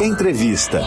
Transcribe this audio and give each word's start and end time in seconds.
Entrevista. 0.00 0.82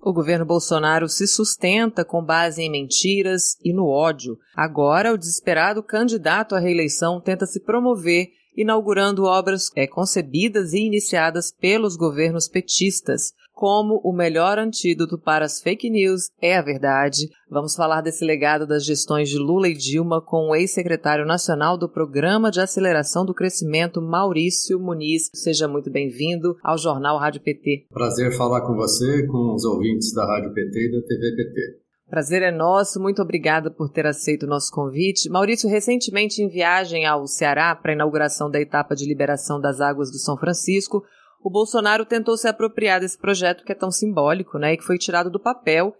O 0.00 0.12
governo 0.12 0.44
Bolsonaro 0.44 1.08
se 1.08 1.26
sustenta 1.26 2.04
com 2.04 2.24
base 2.24 2.62
em 2.62 2.70
mentiras 2.70 3.56
e 3.64 3.72
no 3.72 3.88
ódio. 3.88 4.38
Agora, 4.54 5.12
o 5.12 5.18
desesperado 5.18 5.82
candidato 5.82 6.54
à 6.54 6.60
reeleição 6.60 7.20
tenta 7.20 7.44
se 7.44 7.58
promover 7.58 8.28
inaugurando 8.56 9.24
obras 9.24 9.70
é, 9.74 9.86
concebidas 9.86 10.72
e 10.72 10.80
iniciadas 10.80 11.50
pelos 11.50 11.96
governos 11.96 12.46
petistas 12.46 13.32
como 13.52 14.00
o 14.02 14.12
melhor 14.12 14.58
antídoto 14.58 15.18
para 15.18 15.44
as 15.44 15.60
fake 15.60 15.90
news 15.90 16.30
é 16.40 16.56
a 16.56 16.62
verdade. 16.62 17.28
Vamos 17.48 17.74
falar 17.76 18.00
desse 18.00 18.24
legado 18.24 18.66
das 18.66 18.84
gestões 18.84 19.28
de 19.28 19.38
Lula 19.38 19.68
e 19.68 19.74
Dilma 19.74 20.20
com 20.20 20.50
o 20.50 20.56
ex-secretário 20.56 21.26
nacional 21.26 21.76
do 21.76 21.88
Programa 21.88 22.50
de 22.50 22.60
Aceleração 22.60 23.24
do 23.24 23.34
Crescimento, 23.34 24.00
Maurício 24.00 24.80
Muniz. 24.80 25.30
Seja 25.34 25.68
muito 25.68 25.90
bem-vindo 25.90 26.56
ao 26.62 26.78
Jornal 26.78 27.18
Rádio 27.18 27.42
PT. 27.42 27.86
Prazer 27.90 28.32
falar 28.36 28.62
com 28.62 28.74
você, 28.74 29.26
com 29.26 29.54
os 29.54 29.64
ouvintes 29.64 30.12
da 30.12 30.24
Rádio 30.24 30.52
PT 30.54 30.78
e 30.78 30.90
da 30.90 31.06
TV 31.06 31.36
PT. 31.36 31.82
Prazer 32.12 32.42
é 32.42 32.50
nosso, 32.50 33.00
muito 33.00 33.22
obrigada 33.22 33.70
por 33.70 33.88
ter 33.88 34.06
aceito 34.06 34.42
o 34.42 34.46
nosso 34.46 34.70
convite. 34.70 35.30
Maurício, 35.30 35.66
recentemente 35.66 36.42
em 36.42 36.48
viagem 36.48 37.06
ao 37.06 37.26
Ceará 37.26 37.74
para 37.74 37.92
a 37.92 37.94
inauguração 37.94 38.50
da 38.50 38.60
etapa 38.60 38.94
de 38.94 39.06
liberação 39.06 39.58
das 39.58 39.80
águas 39.80 40.10
do 40.10 40.18
São 40.18 40.36
Francisco, 40.36 41.02
o 41.42 41.50
Bolsonaro 41.50 42.04
tentou 42.04 42.36
se 42.36 42.48
apropriar 42.48 43.00
desse 43.00 43.18
projeto 43.18 43.64
que 43.64 43.72
é 43.72 43.74
tão 43.74 43.90
simbólico, 43.90 44.58
né, 44.58 44.72
e 44.72 44.76
que 44.76 44.84
foi 44.84 44.98
tirado 44.98 45.30
do 45.30 45.40
papel 45.40 45.94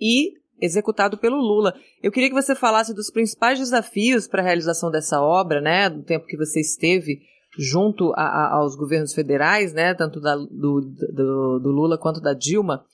e 0.00 0.32
executado 0.60 1.16
pelo 1.16 1.36
Lula. 1.36 1.74
Eu 2.02 2.10
queria 2.10 2.28
que 2.28 2.34
você 2.34 2.54
falasse 2.54 2.92
dos 2.92 3.10
principais 3.10 3.58
desafios 3.58 4.26
para 4.26 4.42
a 4.42 4.44
realização 4.44 4.90
dessa 4.90 5.20
obra, 5.20 5.60
né, 5.60 5.88
do 5.88 6.02
tempo 6.02 6.26
que 6.26 6.36
você 6.36 6.60
esteve 6.60 7.20
junto 7.56 8.12
a, 8.14 8.22
a, 8.22 8.54
aos 8.56 8.76
governos 8.76 9.14
federais, 9.14 9.72
né, 9.72 9.94
tanto 9.94 10.20
da, 10.20 10.36
do, 10.36 10.48
do, 10.80 11.58
do, 11.60 11.70
Lula 11.70 11.96
quanto 11.96 12.20
da 12.20 12.34
Dilma. 12.34 12.84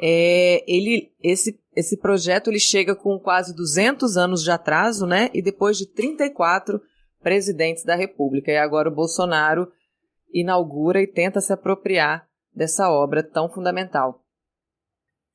É, 0.00 0.64
ele, 0.66 1.12
esse, 1.22 1.58
esse 1.76 1.96
projeto 1.96 2.50
ele 2.50 2.58
chega 2.58 2.94
com 2.94 3.18
quase 3.18 3.54
200 3.54 4.16
anos 4.16 4.42
de 4.42 4.50
atraso, 4.50 5.06
né, 5.06 5.30
e 5.32 5.40
depois 5.40 5.78
de 5.78 5.86
34 5.86 6.80
presidentes 7.22 7.84
da 7.84 7.94
República. 7.94 8.50
E 8.50 8.56
agora 8.56 8.88
o 8.88 8.94
Bolsonaro 8.94 9.68
inaugura 10.32 11.02
e 11.02 11.06
tenta 11.06 11.40
se 11.40 11.52
apropriar 11.52 12.26
dessa 12.54 12.90
obra 12.90 13.22
tão 13.22 13.48
fundamental. 13.48 14.22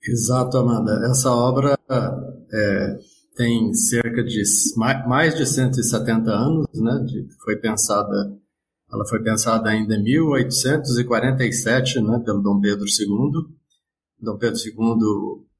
Exato, 0.04 0.58
Amanda. 0.58 1.08
Essa 1.10 1.32
obra 1.32 1.78
é, 1.90 2.98
tem 3.36 3.74
cerca 3.74 4.22
de 4.24 4.44
mais 5.08 5.36
de 5.36 5.46
170 5.46 6.32
anos, 6.32 6.68
né? 6.74 7.00
De, 7.06 7.28
foi 7.44 7.56
pensada, 7.58 8.36
ela 8.92 9.06
foi 9.08 9.24
pensada 9.24 9.70
ainda 9.70 9.96
em 9.96 10.04
1847, 10.04 12.02
né? 12.02 12.20
Pelo 12.24 12.42
Dom 12.42 12.60
Pedro 12.60 12.86
II. 12.86 13.56
Dom 14.20 14.38
Pedro 14.38 14.58
II 14.58 14.74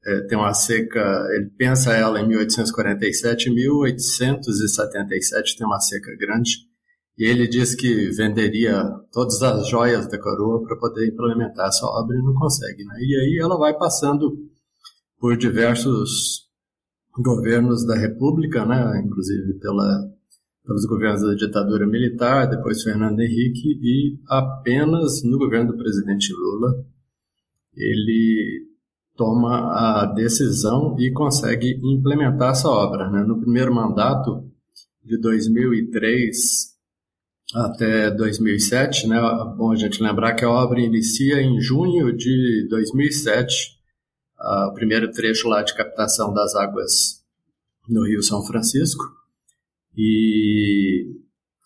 é, 0.06 0.22
tem 0.22 0.38
uma 0.38 0.54
seca, 0.54 1.28
ele 1.32 1.50
pensa 1.58 1.94
ela 1.94 2.22
em 2.22 2.28
1847, 2.28 3.50
1877 3.50 5.58
tem 5.58 5.68
uma 5.68 5.80
seca 5.80 6.16
grande 6.16 6.68
e 7.18 7.26
ele 7.26 7.48
diz 7.48 7.74
que 7.74 8.12
venderia 8.12 8.84
todas 9.12 9.42
as 9.42 9.68
joias 9.68 10.08
da 10.08 10.22
coroa 10.22 10.62
para 10.62 10.78
poder 10.78 11.08
implementar 11.08 11.68
essa 11.68 11.86
obra 11.88 12.16
e 12.16 12.22
não 12.22 12.36
consegue. 12.36 12.84
Né? 12.84 12.96
E 13.00 13.16
aí 13.16 13.40
ela 13.42 13.58
vai 13.58 13.76
passando 13.76 14.38
por 15.20 15.36
diversos 15.36 16.48
governos 17.18 17.86
da 17.88 17.96
República, 17.96 18.64
né? 18.66 19.02
inclusive 19.04 19.56
pela, 19.56 20.08
pelos 20.64 20.86
governos 20.86 21.24
da 21.24 21.34
ditadura 21.34 21.88
militar, 21.88 22.48
depois 22.48 22.84
Fernando 22.84 23.20
Henrique, 23.20 23.80
e 23.82 24.20
apenas 24.30 25.24
no 25.24 25.40
governo 25.40 25.72
do 25.72 25.78
presidente 25.78 26.32
Lula 26.32 26.86
ele 27.76 28.68
toma 29.16 30.04
a 30.04 30.06
decisão 30.14 30.96
e 31.00 31.12
consegue 31.12 31.80
implementar 31.84 32.52
essa 32.52 32.70
obra. 32.70 33.10
Né? 33.10 33.24
No 33.24 33.40
primeiro 33.40 33.74
mandato 33.74 34.48
de 35.04 35.20
2003 35.20 36.77
até 37.54 38.12
2007, 38.12 39.08
né? 39.08 39.18
Bom 39.58 39.72
a 39.72 39.76
gente 39.76 40.02
lembrar 40.04 40.36
que 40.36 40.44
a 40.44 40.50
obra 40.50 40.82
inicia 40.82 41.42
em 41.42 41.60
junho 41.62 42.16
de 42.16 42.68
2007, 42.70 43.78
o 44.70 44.74
primeiro 44.74 45.12
trecho 45.12 45.48
lá 45.48 45.64
de 45.64 45.76
captação 45.76 46.34
das 46.34 46.56
águas 46.56 47.24
no 47.88 48.06
Rio 48.06 48.22
São 48.22 48.46
Francisco. 48.46 49.04
E 49.96 51.08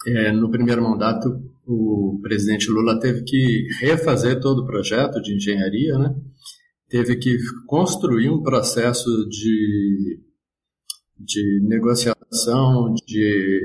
é, 0.07 0.31
no 0.31 0.49
primeiro 0.49 0.81
mandato, 0.81 1.29
o 1.65 2.19
presidente 2.21 2.69
Lula 2.69 2.99
teve 2.99 3.23
que 3.23 3.67
refazer 3.79 4.39
todo 4.39 4.59
o 4.61 4.65
projeto 4.65 5.21
de 5.21 5.35
engenharia, 5.35 5.97
né? 5.97 6.15
Teve 6.89 7.15
que 7.15 7.37
construir 7.67 8.29
um 8.29 8.43
processo 8.43 9.09
de, 9.29 10.19
de 11.17 11.59
negociação, 11.63 12.93
de 13.05 13.61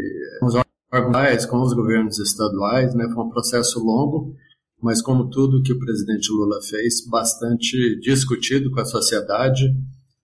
com 1.49 1.62
os 1.62 1.73
governos 1.73 2.19
estaduais, 2.19 2.95
né? 2.95 3.09
Foi 3.12 3.25
um 3.25 3.31
processo 3.31 3.79
longo, 3.79 4.34
mas 4.81 5.03
como 5.03 5.29
tudo 5.29 5.62
que 5.62 5.73
o 5.73 5.79
presidente 5.79 6.31
Lula 6.31 6.61
fez, 6.62 7.07
bastante 7.07 7.99
discutido 8.01 8.71
com 8.71 8.81
a 8.81 8.84
sociedade, 8.84 9.75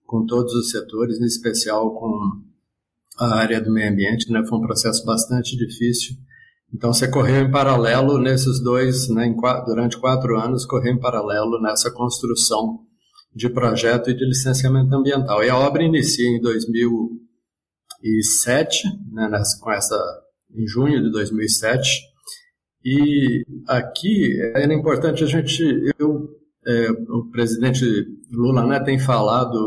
com 0.05 0.25
todos 0.25 0.53
os 0.53 0.71
setores, 0.71 1.19
em 1.19 1.25
especial 1.25 1.93
com 1.93 2.41
a 3.17 3.35
área 3.35 3.61
do 3.61 3.71
meio 3.71 3.91
ambiente, 3.91 4.31
né? 4.31 4.43
Foi 4.45 4.57
um 4.57 4.61
processo 4.61 5.05
bastante 5.05 5.55
difícil. 5.55 6.15
Então, 6.73 6.91
você 6.91 7.07
correu 7.07 7.41
em 7.41 7.51
paralelo 7.51 8.17
nesses 8.17 8.59
dois, 8.59 9.07
né, 9.09 9.31
durante 9.65 9.99
quatro 9.99 10.39
anos, 10.39 10.65
correu 10.65 10.93
em 10.93 10.99
paralelo 10.99 11.61
nessa 11.61 11.91
construção 11.91 12.79
de 13.35 13.47
projeto 13.47 14.09
e 14.09 14.15
de 14.15 14.25
licenciamento 14.25 14.95
ambiental. 14.95 15.43
E 15.43 15.49
a 15.49 15.57
obra 15.57 15.83
inicia 15.83 16.27
em 16.27 16.41
2007, 16.41 18.87
né, 19.11 19.29
nessa, 19.29 19.59
com 19.59 19.71
essa 19.71 20.22
em 20.55 20.67
junho 20.67 21.01
de 21.01 21.11
2007. 21.11 22.01
E 22.85 23.45
aqui 23.67 24.39
era 24.53 24.73
importante 24.73 25.23
a 25.23 25.27
gente, 25.27 25.63
eu, 25.97 26.29
é, 26.65 26.91
o 27.09 27.29
presidente 27.31 27.85
Lula 28.31 28.65
né, 28.65 28.79
tem 28.79 28.99
falado 28.99 29.57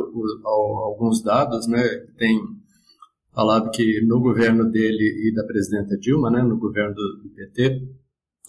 alguns 0.44 1.22
dados, 1.22 1.66
né, 1.66 1.82
tem 2.18 2.38
falado 3.34 3.70
que 3.70 4.02
no 4.06 4.20
governo 4.20 4.70
dele 4.70 5.28
e 5.28 5.34
da 5.34 5.44
presidenta 5.44 5.96
Dilma, 5.98 6.30
né, 6.30 6.42
no 6.42 6.58
governo 6.58 6.94
do 6.94 7.30
PT, 7.34 7.88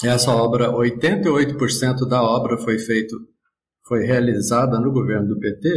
essa 0.04 0.32
obra, 0.32 0.72
88% 0.72 2.08
da 2.08 2.22
obra 2.22 2.58
foi 2.58 2.78
feito, 2.78 3.18
foi 3.86 4.06
realizada 4.06 4.80
no 4.80 4.92
governo 4.92 5.30
do 5.30 5.40
PT. 5.40 5.68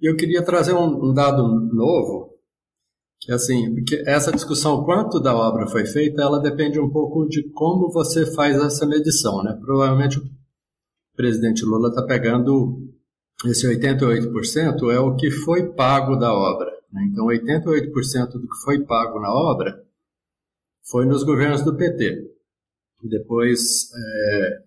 E 0.00 0.10
eu 0.10 0.16
queria 0.16 0.44
trazer 0.44 0.74
um, 0.74 1.10
um 1.10 1.14
dado 1.14 1.42
novo 1.72 2.32
assim, 3.30 3.74
porque 3.74 4.02
essa 4.06 4.32
discussão 4.32 4.84
quanto 4.84 5.20
da 5.20 5.34
obra 5.34 5.66
foi 5.66 5.86
feita, 5.86 6.22
ela 6.22 6.40
depende 6.40 6.80
um 6.80 6.90
pouco 6.90 7.28
de 7.28 7.48
como 7.50 7.90
você 7.90 8.26
faz 8.34 8.56
essa 8.56 8.86
medição, 8.86 9.42
né? 9.42 9.56
Provavelmente 9.60 10.18
o 10.18 10.28
presidente 11.14 11.64
Lula 11.64 11.90
está 11.90 12.02
pegando 12.02 12.82
esse 13.44 13.66
88% 13.66 14.92
é 14.92 15.00
o 15.00 15.16
que 15.16 15.30
foi 15.30 15.72
pago 15.72 16.16
da 16.16 16.32
obra. 16.32 16.70
Né? 16.92 17.08
Então, 17.10 17.26
88% 17.26 18.32
do 18.32 18.48
que 18.48 18.62
foi 18.64 18.84
pago 18.84 19.20
na 19.20 19.32
obra 19.32 19.82
foi 20.90 21.06
nos 21.06 21.22
governos 21.24 21.62
do 21.62 21.76
PT. 21.76 22.30
Depois, 23.02 23.90
é, 23.94 24.62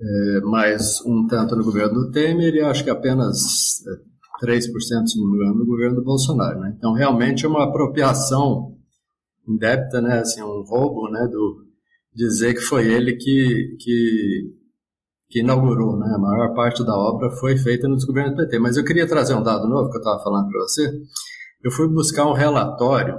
é, 0.00 0.40
mais 0.40 1.00
um 1.04 1.26
tanto 1.26 1.56
no 1.56 1.64
governo 1.64 1.94
do 1.94 2.10
Temer 2.10 2.54
e 2.54 2.60
acho 2.60 2.84
que 2.84 2.90
apenas 2.90 3.84
é, 3.86 4.15
3%, 4.42 5.06
se 5.06 5.20
não 5.20 5.30
me 5.30 5.36
engano, 5.36 5.58
no 5.58 5.66
governo 5.66 5.96
do 5.96 6.04
Bolsonaro. 6.04 6.60
Né? 6.60 6.74
Então, 6.76 6.92
realmente 6.92 7.44
é 7.44 7.48
uma 7.48 7.64
apropriação 7.64 8.74
indébita, 9.46 10.00
né? 10.00 10.20
assim, 10.20 10.42
um 10.42 10.62
roubo 10.62 11.08
né? 11.10 11.26
do 11.26 11.64
dizer 12.14 12.54
que 12.54 12.60
foi 12.60 12.90
ele 12.90 13.14
que, 13.14 13.76
que, 13.78 14.54
que 15.28 15.40
inaugurou. 15.40 15.98
Né? 15.98 16.10
A 16.14 16.18
maior 16.18 16.54
parte 16.54 16.84
da 16.84 16.96
obra 16.96 17.30
foi 17.30 17.56
feita 17.56 17.86
nos 17.86 18.04
governos 18.04 18.32
do 18.32 18.38
PT. 18.38 18.58
Mas 18.58 18.76
eu 18.76 18.84
queria 18.84 19.06
trazer 19.06 19.34
um 19.34 19.42
dado 19.42 19.68
novo 19.68 19.90
que 19.90 19.96
eu 19.96 20.00
estava 20.00 20.22
falando 20.22 20.48
para 20.48 20.60
você. 20.60 20.90
Eu 21.62 21.70
fui 21.70 21.88
buscar 21.88 22.26
um 22.26 22.32
relatório 22.32 23.18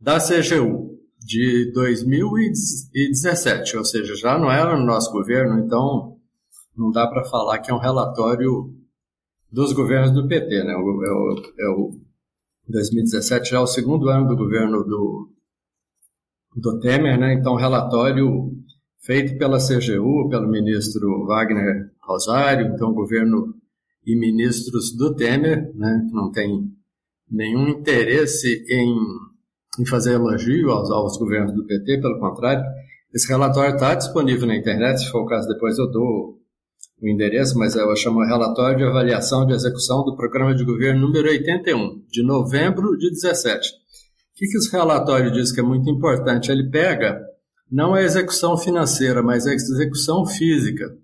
da 0.00 0.18
CGU 0.18 0.98
de 1.18 1.72
2017, 1.72 3.76
ou 3.76 3.84
seja, 3.84 4.14
já 4.14 4.38
não 4.38 4.50
era 4.50 4.76
no 4.76 4.86
nosso 4.86 5.10
governo, 5.10 5.58
então 5.58 6.16
não 6.76 6.92
dá 6.92 7.08
para 7.08 7.24
falar 7.24 7.58
que 7.58 7.70
é 7.70 7.74
um 7.74 7.80
relatório 7.80 8.72
dos 9.50 9.72
governos 9.72 10.12
do 10.12 10.26
PT. 10.28 10.64
Né? 10.64 10.72
É, 10.72 10.76
o, 10.76 11.42
é 11.58 11.68
o 11.70 12.00
2017 12.68 13.50
já 13.50 13.56
é 13.58 13.60
o 13.60 13.66
segundo 13.66 14.08
ano 14.08 14.28
do 14.28 14.36
governo 14.36 14.84
do, 14.84 15.30
do 16.56 16.78
Temer, 16.80 17.18
né? 17.18 17.34
então 17.34 17.56
relatório 17.56 18.52
feito 19.00 19.38
pela 19.38 19.58
CGU, 19.58 20.28
pelo 20.28 20.48
ministro 20.48 21.24
Wagner 21.26 21.90
Rosário, 22.02 22.66
então 22.66 22.92
governo 22.92 23.54
e 24.04 24.18
ministros 24.18 24.94
do 24.94 25.14
Temer, 25.14 25.74
né? 25.74 26.06
que 26.08 26.14
não 26.14 26.30
tem 26.30 26.70
nenhum 27.30 27.68
interesse 27.68 28.64
em, 28.68 28.96
em 29.80 29.86
fazer 29.86 30.14
elogio 30.14 30.70
aos, 30.70 30.90
aos 30.90 31.18
governos 31.18 31.54
do 31.54 31.66
PT, 31.66 32.00
pelo 32.00 32.18
contrário, 32.18 32.64
Esse 33.14 33.28
relatório 33.28 33.74
está 33.74 33.94
disponível 33.94 34.46
na 34.46 34.56
internet, 34.56 34.98
se 34.98 35.10
for 35.10 35.22
o 35.22 35.26
caso, 35.26 35.48
depois 35.48 35.78
eu 35.78 35.90
dou 35.90 36.37
o 37.00 37.08
endereço, 37.08 37.56
mas 37.56 37.76
eu 37.76 37.94
chamo 37.96 38.24
Relatório 38.24 38.78
de 38.78 38.84
Avaliação 38.84 39.46
de 39.46 39.52
Execução 39.52 40.04
do 40.04 40.16
Programa 40.16 40.54
de 40.54 40.64
Governo 40.64 41.00
número 41.00 41.28
81, 41.28 42.04
de 42.08 42.22
novembro 42.24 42.96
de 42.96 43.10
17. 43.10 43.68
O 43.68 43.72
que, 44.34 44.46
que 44.46 44.56
esse 44.56 44.70
relatório 44.70 45.32
diz 45.32 45.52
que 45.52 45.60
é 45.60 45.62
muito 45.62 45.88
importante? 45.88 46.50
Ele 46.50 46.68
pega 46.68 47.20
não 47.70 47.94
a 47.94 48.02
execução 48.02 48.56
financeira, 48.56 49.22
mas 49.22 49.46
a 49.46 49.54
execução 49.54 50.26
física. 50.26 50.96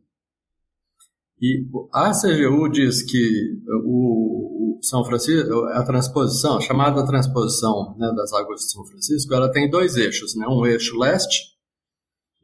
E 1.40 1.66
a 1.92 2.10
CGU 2.12 2.68
diz 2.70 3.02
que 3.02 3.60
o, 3.84 4.78
São 4.82 5.04
Francisco, 5.04 5.64
a 5.66 5.82
transposição, 5.84 6.56
a 6.56 6.60
chamada 6.60 7.06
transposição 7.06 7.94
né, 7.98 8.10
das 8.16 8.32
águas 8.32 8.60
de 8.60 8.72
São 8.72 8.84
Francisco, 8.84 9.34
ela 9.34 9.50
tem 9.50 9.68
dois 9.68 9.96
eixos, 9.96 10.34
né, 10.34 10.46
um 10.48 10.64
eixo 10.66 10.96
leste 10.98 11.54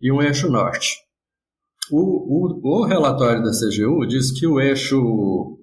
e 0.00 0.12
um 0.12 0.20
eixo 0.20 0.48
norte. 0.50 1.09
O, 1.90 1.98
o, 1.98 2.80
o 2.80 2.84
relatório 2.84 3.42
da 3.42 3.50
CGU 3.50 4.06
diz 4.06 4.30
que 4.30 4.46
o 4.46 4.60
eixo, 4.60 5.58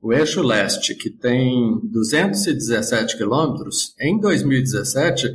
o 0.00 0.12
eixo 0.12 0.40
leste, 0.42 0.94
que 0.94 1.10
tem 1.10 1.80
217 1.84 3.16
quilômetros, 3.16 3.92
em 4.00 4.20
2017 4.20 5.26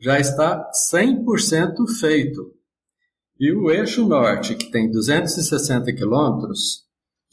já 0.00 0.20
está 0.20 0.64
100% 0.92 1.74
feito. 1.98 2.52
E 3.38 3.52
o 3.52 3.70
eixo 3.70 4.06
norte, 4.06 4.54
que 4.54 4.70
tem 4.70 4.90
260 4.90 5.92
quilômetros, 5.92 6.84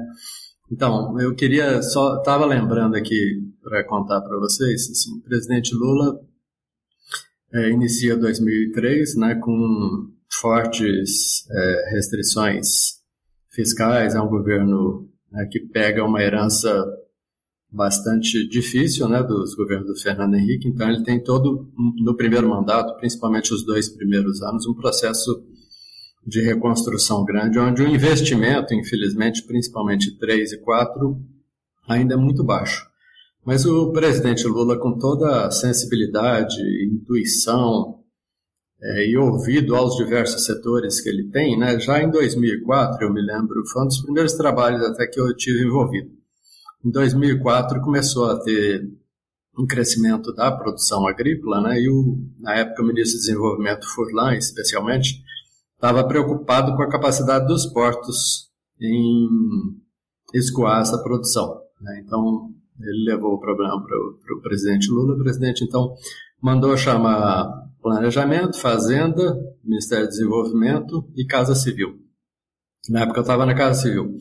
Então, 0.68 1.20
eu 1.20 1.36
queria 1.36 1.80
só. 1.82 2.18
Estava 2.18 2.44
lembrando 2.44 2.96
aqui 2.96 3.40
para 3.62 3.84
contar 3.84 4.20
para 4.22 4.36
vocês. 4.38 4.90
Assim, 4.90 5.18
o 5.18 5.22
presidente 5.22 5.72
Lula 5.72 6.20
é, 7.54 7.70
inicia 7.70 8.16
2003 8.16 9.16
né, 9.18 9.36
com 9.36 10.10
fortes 10.40 11.48
é, 11.48 11.94
restrições 11.94 12.98
fiscais, 13.52 14.16
é 14.16 14.20
um 14.20 14.28
governo 14.28 15.08
né, 15.30 15.46
que 15.48 15.60
pega 15.60 16.04
uma 16.04 16.20
herança 16.20 16.84
bastante 17.72 18.48
difícil 18.48 19.08
né, 19.08 19.22
dos 19.22 19.54
governos 19.54 19.86
do 19.86 19.96
Fernando 19.96 20.34
Henrique, 20.34 20.68
então 20.68 20.88
ele 20.90 21.04
tem 21.04 21.22
todo, 21.22 21.68
no 21.98 22.16
primeiro 22.16 22.48
mandato, 22.48 22.96
principalmente 22.96 23.54
os 23.54 23.64
dois 23.64 23.88
primeiros 23.88 24.42
anos, 24.42 24.66
um 24.66 24.74
processo 24.74 25.44
de 26.26 26.40
reconstrução 26.42 27.24
grande, 27.24 27.58
onde 27.58 27.82
o 27.82 27.88
investimento, 27.88 28.74
infelizmente, 28.74 29.44
principalmente 29.44 30.18
3 30.18 30.52
e 30.52 30.58
4, 30.58 31.16
ainda 31.88 32.14
é 32.14 32.16
muito 32.16 32.44
baixo. 32.44 32.86
Mas 33.44 33.64
o 33.64 33.90
presidente 33.92 34.46
Lula, 34.46 34.78
com 34.78 34.98
toda 34.98 35.46
a 35.46 35.50
sensibilidade, 35.50 36.56
intuição 36.84 38.00
é, 38.82 39.08
e 39.08 39.16
ouvido 39.16 39.74
aos 39.74 39.96
diversos 39.96 40.44
setores 40.44 41.00
que 41.00 41.08
ele 41.08 41.30
tem, 41.30 41.58
né, 41.58 41.78
já 41.78 42.02
em 42.02 42.10
2004, 42.10 43.04
eu 43.04 43.12
me 43.12 43.22
lembro, 43.22 43.64
foi 43.66 43.84
um 43.84 43.86
dos 43.86 44.02
primeiros 44.02 44.34
trabalhos 44.34 44.82
até 44.82 45.06
que 45.06 45.20
eu 45.20 45.34
tive 45.34 45.64
envolvido 45.64 46.19
em 46.84 46.90
2004 46.90 47.80
começou 47.80 48.30
a 48.30 48.40
ter 48.40 48.88
um 49.58 49.66
crescimento 49.66 50.32
da 50.32 50.50
produção 50.50 51.06
agrícola, 51.06 51.60
né? 51.60 51.80
E 51.80 51.88
o, 51.88 52.18
na 52.38 52.54
época 52.54 52.82
o 52.82 52.86
ministro 52.86 53.18
de 53.18 53.26
Desenvolvimento 53.26 53.86
Furlan, 53.94 54.36
especialmente, 54.36 55.22
estava 55.74 56.06
preocupado 56.06 56.74
com 56.76 56.82
a 56.82 56.90
capacidade 56.90 57.46
dos 57.46 57.66
portos 57.66 58.50
em 58.80 59.28
escoar 60.34 60.80
essa 60.80 61.02
produção. 61.02 61.60
Né? 61.80 62.02
Então 62.04 62.50
ele 62.80 63.10
levou 63.10 63.34
o 63.34 63.40
problema 63.40 63.82
para 63.82 64.36
o 64.36 64.40
presidente 64.40 64.88
Lula. 64.90 65.14
O 65.14 65.18
presidente 65.18 65.64
então 65.64 65.94
mandou 66.40 66.76
chamar 66.76 67.68
planejamento, 67.82 68.58
fazenda, 68.58 69.38
Ministério 69.62 70.06
do 70.06 70.10
Desenvolvimento 70.10 71.06
e 71.16 71.26
Casa 71.26 71.54
Civil. 71.54 71.98
Na 72.88 73.02
época 73.02 73.18
eu 73.18 73.22
estava 73.22 73.44
na 73.44 73.54
Casa 73.54 73.82
Civil 73.82 74.16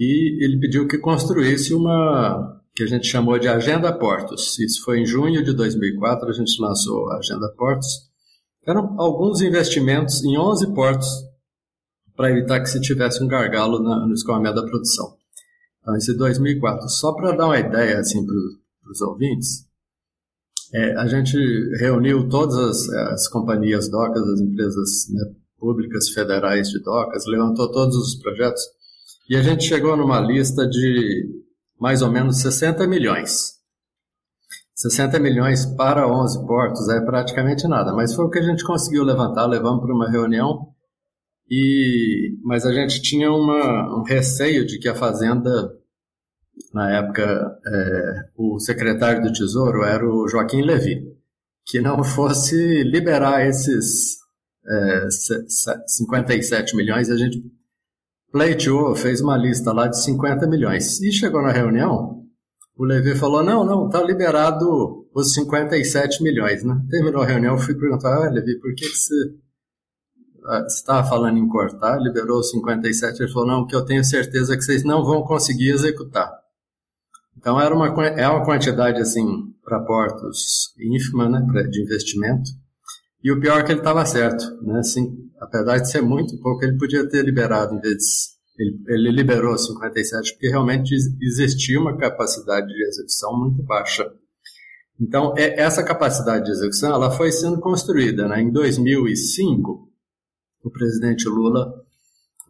e 0.00 0.42
ele 0.42 0.58
pediu 0.58 0.88
que 0.88 0.96
construísse 0.96 1.74
uma 1.74 2.58
que 2.74 2.82
a 2.82 2.86
gente 2.86 3.06
chamou 3.06 3.38
de 3.38 3.46
Agenda 3.46 3.92
Portos. 3.92 4.58
Isso 4.58 4.82
foi 4.82 5.00
em 5.00 5.04
junho 5.04 5.44
de 5.44 5.52
2004, 5.52 6.30
a 6.30 6.32
gente 6.32 6.58
lançou 6.58 7.10
a 7.10 7.18
Agenda 7.18 7.52
Portos. 7.54 7.86
Eram 8.66 8.98
alguns 8.98 9.42
investimentos 9.42 10.24
em 10.24 10.38
11 10.38 10.72
portos 10.72 11.08
para 12.16 12.30
evitar 12.30 12.60
que 12.60 12.70
se 12.70 12.80
tivesse 12.80 13.22
um 13.22 13.28
gargalo 13.28 13.82
na, 13.82 14.06
no 14.06 14.14
escoamento 14.14 14.54
da 14.54 14.66
produção. 14.66 15.16
Então, 15.80 15.94
esse 15.96 16.16
2004. 16.16 16.88
Só 16.88 17.12
para 17.12 17.32
dar 17.32 17.46
uma 17.46 17.58
ideia 17.58 17.98
assim, 17.98 18.24
para 18.24 18.90
os 18.90 19.00
ouvintes, 19.02 19.66
é, 20.72 20.96
a 20.96 21.06
gente 21.08 21.36
reuniu 21.78 22.26
todas 22.28 22.56
as, 22.56 22.88
as 23.12 23.28
companhias 23.28 23.90
docas, 23.90 24.22
as 24.22 24.40
empresas 24.40 25.08
né, 25.10 25.34
públicas 25.58 26.08
federais 26.08 26.68
de 26.68 26.78
docas, 26.80 27.26
levantou 27.26 27.70
todos 27.70 27.96
os 27.96 28.14
projetos 28.14 28.62
e 29.30 29.36
a 29.36 29.42
gente 29.42 29.62
chegou 29.62 29.96
numa 29.96 30.18
lista 30.18 30.68
de 30.68 31.24
mais 31.78 32.02
ou 32.02 32.10
menos 32.10 32.40
60 32.40 32.84
milhões. 32.88 33.60
60 34.74 35.20
milhões 35.20 35.64
para 35.76 36.08
11 36.08 36.44
portos 36.48 36.88
é 36.88 37.00
praticamente 37.00 37.68
nada, 37.68 37.94
mas 37.94 38.12
foi 38.12 38.24
o 38.24 38.30
que 38.30 38.40
a 38.40 38.42
gente 38.42 38.64
conseguiu 38.64 39.04
levantar, 39.04 39.46
levamos 39.46 39.82
para 39.82 39.94
uma 39.94 40.10
reunião, 40.10 40.74
e, 41.48 42.36
mas 42.42 42.66
a 42.66 42.72
gente 42.72 43.00
tinha 43.02 43.30
uma, 43.30 44.00
um 44.00 44.02
receio 44.02 44.66
de 44.66 44.80
que 44.80 44.88
a 44.88 44.96
Fazenda, 44.96 45.78
na 46.74 46.90
época, 46.98 47.22
é, 47.22 48.30
o 48.36 48.58
secretário 48.58 49.22
do 49.22 49.32
Tesouro 49.32 49.84
era 49.84 50.04
o 50.04 50.26
Joaquim 50.26 50.62
Levy, 50.62 51.04
que 51.66 51.80
não 51.80 52.02
fosse 52.04 52.82
liberar 52.82 53.46
esses 53.46 54.16
é, 54.66 55.06
57 55.86 56.74
milhões, 56.74 57.08
a 57.10 57.16
gente 57.16 57.40
pleiteou, 58.32 58.94
fez 58.94 59.20
uma 59.20 59.36
lista 59.36 59.72
lá 59.72 59.88
de 59.88 60.02
50 60.02 60.46
milhões. 60.46 61.00
E 61.00 61.12
chegou 61.12 61.42
na 61.42 61.52
reunião, 61.52 62.24
o 62.76 62.84
Levi 62.84 63.14
falou: 63.14 63.42
não, 63.42 63.64
não, 63.64 63.86
está 63.86 64.02
liberado 64.02 65.06
os 65.14 65.34
57 65.34 66.22
milhões. 66.22 66.64
Né? 66.64 66.80
Terminou 66.88 67.22
a 67.22 67.26
reunião, 67.26 67.54
eu 67.54 67.60
fui 67.60 67.74
perguntar: 67.74 68.14
ah, 68.14 68.30
Levi, 68.30 68.58
por 68.58 68.74
que, 68.74 68.88
que 68.88 68.96
você 68.96 69.14
ah, 70.46 70.64
estava 70.66 71.08
falando 71.08 71.38
em 71.38 71.48
cortar? 71.48 72.00
Liberou 72.00 72.40
os 72.40 72.50
57. 72.50 73.22
Ele 73.22 73.32
falou: 73.32 73.48
não, 73.48 73.66
que 73.66 73.74
eu 73.74 73.84
tenho 73.84 74.04
certeza 74.04 74.56
que 74.56 74.62
vocês 74.62 74.84
não 74.84 75.04
vão 75.04 75.22
conseguir 75.22 75.70
executar. 75.70 76.32
Então 77.36 77.60
era 77.60 77.74
uma, 77.74 77.86
é 78.04 78.28
uma 78.28 78.44
quantidade 78.44 79.00
assim 79.00 79.26
para 79.64 79.80
portos 79.80 80.74
ínfima 80.78 81.28
né, 81.28 81.40
de 81.70 81.82
investimento. 81.82 82.50
E 83.22 83.30
o 83.30 83.40
pior 83.40 83.60
é 83.60 83.62
que 83.62 83.72
ele 83.72 83.80
estava 83.80 84.04
certo, 84.06 84.44
né? 84.62 84.78
Assim, 84.78 85.30
apesar 85.40 85.78
de 85.78 85.90
ser 85.90 86.00
muito 86.00 86.40
pouco, 86.40 86.64
ele 86.64 86.78
podia 86.78 87.08
ter 87.08 87.24
liberado 87.24 87.74
em 87.74 87.80
vez 87.80 88.38
ele, 88.60 88.78
ele 88.88 89.10
liberou 89.10 89.56
57 89.56 90.32
porque 90.32 90.48
realmente 90.48 90.94
existia 91.22 91.80
uma 91.80 91.96
capacidade 91.96 92.66
de 92.66 92.84
execução 92.84 93.38
muito 93.38 93.62
baixa. 93.62 94.12
Então, 95.00 95.34
é, 95.36 95.58
essa 95.58 95.82
capacidade 95.82 96.44
de 96.44 96.50
execução 96.50 96.92
ela 96.92 97.10
foi 97.10 97.32
sendo 97.32 97.58
construída. 97.58 98.28
Né? 98.28 98.42
Em 98.42 98.52
2005, 98.52 99.88
o 100.62 100.70
presidente 100.70 101.26
Lula 101.26 101.72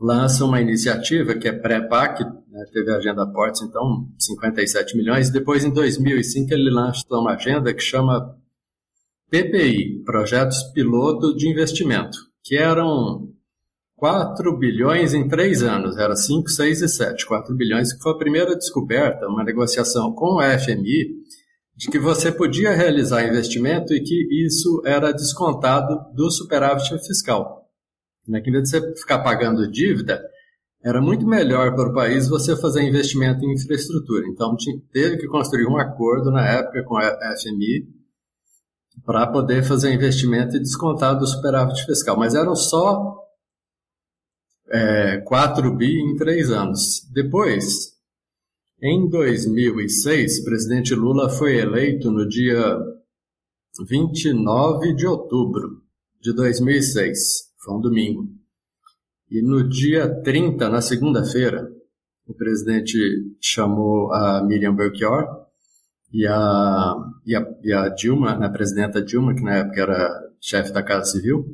lança 0.01 0.45
uma 0.45 0.61
iniciativa 0.61 1.37
que 1.37 1.47
é 1.47 1.53
pré-PAC, 1.53 2.25
né, 2.25 2.65
teve 2.73 2.91
a 2.91 2.97
agenda 2.97 3.31
Portos, 3.31 3.63
então 3.63 4.09
57 4.19 4.97
milhões. 4.97 5.31
Depois, 5.31 5.65
em 5.65 5.71
2005, 5.71 6.53
ele 6.53 6.71
lança 6.71 7.05
uma 7.13 7.35
agenda 7.35 7.73
que 7.73 7.83
chama 7.83 8.37
PPI, 9.31 10.03
Projetos 10.05 10.63
Piloto 10.75 11.37
de 11.37 11.49
Investimento, 11.49 12.19
que 12.43 12.57
eram 12.57 13.29
4 13.97 14.59
bilhões 14.59 15.15
em 15.15 15.29
três 15.29 15.63
anos, 15.63 15.97
era 15.97 16.17
5, 16.17 16.49
6 16.49 16.83
e 16.83 16.89
7. 16.89 17.27
4 17.27 17.55
bilhões, 17.55 17.93
que 17.93 18.03
foi 18.03 18.13
a 18.13 18.19
primeira 18.19 18.57
descoberta, 18.57 19.29
uma 19.29 19.45
negociação 19.45 20.13
com 20.13 20.37
o 20.37 20.43
FMI, 20.43 21.21
de 21.77 21.89
que 21.89 21.99
você 21.99 22.33
podia 22.33 22.73
realizar 22.73 23.23
investimento 23.23 23.95
e 23.95 24.03
que 24.03 24.45
isso 24.45 24.83
era 24.85 25.13
descontado 25.13 26.13
do 26.13 26.29
superávit 26.31 26.99
fiscal. 27.07 27.69
Né? 28.27 28.41
Que 28.41 28.51
em 28.51 28.53
vez 28.53 28.65
de 28.65 28.71
você 28.71 28.95
ficar 28.97 29.21
pagando 29.21 29.71
dívida, 29.71 30.21
era 30.83 31.01
muito 31.01 31.25
melhor 31.25 31.75
para 31.77 31.91
o 31.91 31.95
país 31.95 32.27
você 32.27 32.57
fazer 32.57 32.83
investimento 32.83 33.45
em 33.45 33.53
infraestrutura. 33.53 34.27
Então, 34.27 34.57
teve 34.93 35.19
que 35.19 35.29
construir 35.29 35.67
um 35.67 35.79
acordo 35.79 36.33
na 36.33 36.45
época 36.49 36.83
com 36.83 36.97
a 36.97 37.37
FMI 37.37 38.00
para 39.11 39.27
poder 39.27 39.65
fazer 39.65 39.93
investimento 39.93 40.55
e 40.55 40.61
descontar 40.61 41.19
do 41.19 41.27
superávit 41.27 41.85
fiscal. 41.85 42.17
Mas 42.17 42.33
eram 42.33 42.55
só 42.55 43.19
é, 44.69 45.19
4 45.23 45.77
bi 45.77 46.01
em 46.01 46.15
três 46.15 46.49
anos. 46.49 47.05
Depois, 47.13 47.93
em 48.81 49.11
2006, 49.11 50.39
o 50.39 50.45
presidente 50.45 50.95
Lula 50.95 51.29
foi 51.29 51.59
eleito 51.59 52.09
no 52.09 52.29
dia 52.29 52.79
29 53.85 54.95
de 54.95 55.09
outubro 55.09 55.83
de 56.21 56.33
2006. 56.33 57.51
Foi 57.59 57.75
um 57.75 57.81
domingo. 57.81 58.29
E 59.29 59.43
no 59.43 59.69
dia 59.69 60.09
30, 60.23 60.69
na 60.69 60.81
segunda-feira, 60.81 61.69
o 62.29 62.33
presidente 62.33 62.97
chamou 63.41 64.13
a 64.13 64.41
Miriam 64.45 64.77
Belchior 64.77 65.50
e 66.13 66.27
a, 66.27 66.95
e 67.25 67.37
a, 67.37 67.47
e 67.63 67.73
a 67.73 67.89
Dilma, 67.89 68.37
né, 68.37 68.47
a 68.47 68.51
presidenta 68.51 69.03
Dilma, 69.03 69.35
que 69.35 69.43
na 69.43 69.57
época 69.57 69.81
era 69.81 70.31
chefe 70.41 70.73
da 70.73 70.83
Casa 70.83 71.13
Civil, 71.13 71.45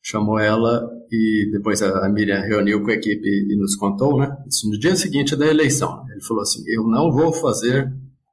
chamou 0.00 0.38
ela 0.38 0.88
e 1.10 1.50
depois 1.52 1.82
a 1.82 2.08
Miriam 2.08 2.40
reuniu 2.40 2.82
com 2.82 2.90
a 2.90 2.94
equipe 2.94 3.26
e 3.26 3.56
nos 3.56 3.74
contou, 3.76 4.18
né? 4.18 4.36
Isso 4.46 4.68
no 4.70 4.78
dia 4.78 4.94
seguinte 4.94 5.34
da 5.34 5.46
eleição. 5.46 6.04
Ele 6.10 6.22
falou 6.22 6.42
assim: 6.42 6.62
Eu 6.66 6.86
não 6.86 7.10
vou 7.10 7.32
fazer 7.32 7.92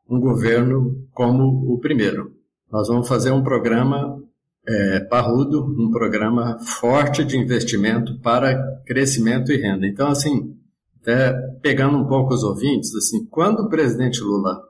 um 0.10 0.20
governo 0.20 1.08
como 1.12 1.74
o 1.74 1.80
primeiro. 1.80 2.32
Nós 2.72 2.88
vamos 2.88 3.08
fazer 3.08 3.32
um 3.32 3.44
programa 3.44 4.22
é, 4.68 5.00
parrudo, 5.02 5.64
um 5.64 5.92
programa 5.92 6.60
forte 6.60 7.24
de 7.24 7.38
investimento 7.38 8.20
para 8.20 8.56
crescimento 8.86 9.52
e 9.52 9.58
renda. 9.58 9.88
Então, 9.88 10.08
assim, 10.08 10.56
até 11.02 11.34
pegando 11.62 11.98
um 11.98 12.08
pouco 12.08 12.34
os 12.34 12.44
ouvintes, 12.44 12.94
assim, 12.96 13.26
quando 13.26 13.62
o 13.62 13.70
presidente 13.70 14.22
Lula 14.22 14.62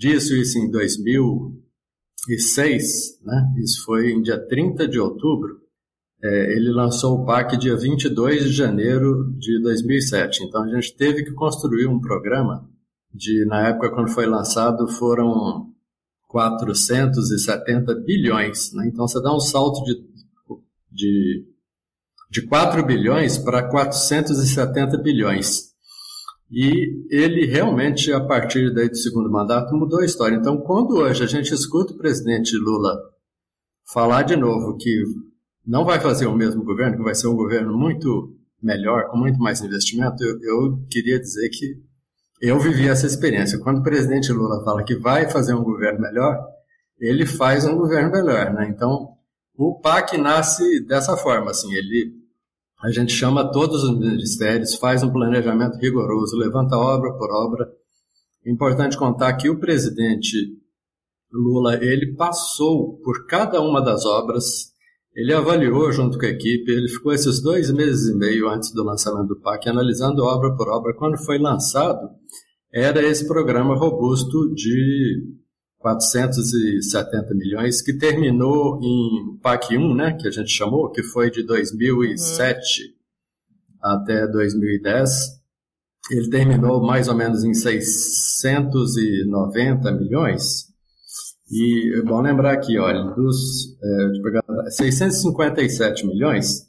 disse 0.00 0.40
isso 0.40 0.58
em 0.58 0.70
2006, 0.70 3.20
né? 3.22 3.54
Isso 3.62 3.84
foi 3.84 4.12
em 4.12 4.22
dia 4.22 4.38
30 4.38 4.88
de 4.88 4.98
outubro 4.98 5.60
é, 6.22 6.54
ele 6.54 6.70
lançou 6.70 7.18
o 7.18 7.24
PAC 7.24 7.56
dia 7.56 7.76
22 7.76 8.44
de 8.44 8.52
janeiro 8.52 9.32
de 9.38 9.60
2007. 9.62 10.44
Então 10.44 10.62
a 10.62 10.68
gente 10.68 10.94
teve 10.94 11.24
que 11.24 11.32
construir 11.32 11.86
um 11.86 11.98
programa 11.98 12.68
de, 13.12 13.46
na 13.46 13.68
época 13.68 13.90
quando 13.90 14.10
foi 14.10 14.26
lançado, 14.26 14.86
foram 14.86 15.72
470 16.28 17.94
bilhões. 17.94 18.72
Né? 18.74 18.88
Então 18.88 19.08
você 19.08 19.20
dá 19.22 19.34
um 19.34 19.40
salto 19.40 19.82
de, 19.82 19.94
de, 20.92 21.46
de 22.30 22.46
4 22.46 22.84
bilhões 22.84 23.38
para 23.38 23.62
470 23.62 24.98
bilhões. 24.98 25.69
E 26.50 27.06
ele 27.10 27.46
realmente, 27.46 28.12
a 28.12 28.20
partir 28.20 28.74
daí 28.74 28.88
do 28.88 28.96
segundo 28.96 29.30
mandato, 29.30 29.74
mudou 29.74 30.00
a 30.00 30.04
história. 30.04 30.34
Então, 30.34 30.58
quando 30.58 30.96
hoje 30.96 31.22
a 31.22 31.26
gente 31.26 31.54
escuta 31.54 31.92
o 31.92 31.96
presidente 31.96 32.56
Lula 32.56 32.98
falar 33.92 34.22
de 34.22 34.34
novo 34.34 34.76
que 34.76 35.04
não 35.64 35.84
vai 35.84 36.00
fazer 36.00 36.26
o 36.26 36.34
mesmo 36.34 36.64
governo, 36.64 36.96
que 36.96 37.04
vai 37.04 37.14
ser 37.14 37.28
um 37.28 37.36
governo 37.36 37.76
muito 37.76 38.36
melhor, 38.60 39.08
com 39.08 39.16
muito 39.16 39.38
mais 39.38 39.60
investimento, 39.60 40.24
eu, 40.24 40.38
eu 40.42 40.86
queria 40.90 41.20
dizer 41.20 41.48
que 41.50 41.76
eu 42.40 42.58
vivi 42.58 42.88
essa 42.88 43.06
experiência. 43.06 43.58
Quando 43.58 43.78
o 43.78 43.84
presidente 43.84 44.32
Lula 44.32 44.64
fala 44.64 44.82
que 44.82 44.96
vai 44.96 45.30
fazer 45.30 45.54
um 45.54 45.62
governo 45.62 46.00
melhor, 46.00 46.36
ele 46.98 47.26
faz 47.26 47.64
um 47.64 47.76
governo 47.76 48.10
melhor, 48.10 48.52
né? 48.52 48.68
Então, 48.68 49.14
o 49.56 49.78
PAC 49.78 50.18
nasce 50.18 50.84
dessa 50.86 51.16
forma, 51.16 51.50
assim, 51.50 51.72
ele 51.72 52.19
a 52.82 52.90
gente 52.90 53.12
chama 53.12 53.50
todos 53.50 53.82
os 53.84 53.98
ministérios, 53.98 54.76
faz 54.76 55.02
um 55.02 55.12
planejamento 55.12 55.78
rigoroso, 55.78 56.36
levanta 56.36 56.76
obra 56.76 57.12
por 57.12 57.30
obra. 57.30 57.70
É 58.44 58.50
importante 58.50 58.96
contar 58.96 59.34
que 59.34 59.50
o 59.50 59.58
presidente 59.58 60.36
Lula, 61.32 61.76
ele 61.76 62.14
passou 62.16 62.98
por 63.04 63.26
cada 63.26 63.60
uma 63.60 63.80
das 63.80 64.04
obras 64.04 64.70
ele 65.14 65.34
avaliou 65.34 65.90
junto 65.90 66.18
com 66.18 66.24
a 66.24 66.28
equipe, 66.28 66.70
ele 66.70 66.88
ficou 66.88 67.12
esses 67.12 67.42
dois 67.42 67.70
meses 67.72 68.08
e 68.08 68.16
meio 68.16 68.48
antes 68.48 68.72
do 68.72 68.84
lançamento 68.84 69.28
do 69.28 69.40
PAC, 69.40 69.68
analisando 69.68 70.22
obra 70.22 70.54
por 70.56 70.68
obra. 70.68 70.94
Quando 70.94 71.18
foi 71.18 71.36
lançado, 71.38 72.08
era 72.72 73.02
esse 73.02 73.26
programa 73.26 73.76
robusto 73.76 74.54
de 74.54 75.20
470 75.80 77.34
milhões, 77.34 77.82
que 77.82 77.92
terminou 77.94 78.80
em 78.82 79.36
PAC 79.42 79.76
1, 79.76 79.94
né, 79.94 80.12
que 80.12 80.28
a 80.28 80.30
gente 80.30 80.50
chamou, 80.50 80.90
que 80.90 81.02
foi 81.02 81.30
de 81.30 81.42
2007 81.42 82.82
uhum. 82.82 82.90
até 83.82 84.28
2010. 84.28 85.40
Ele 86.10 86.28
terminou 86.28 86.86
mais 86.86 87.08
ou 87.08 87.14
menos 87.14 87.42
em 87.44 87.54
690 87.54 89.92
milhões, 89.92 90.70
e 91.50 91.98
é 91.98 92.02
bom 92.02 92.20
lembrar 92.20 92.52
aqui, 92.52 92.78
olha, 92.78 93.02
dos 93.14 93.74
é, 93.82 94.12
657 94.70 96.06
milhões, 96.06 96.68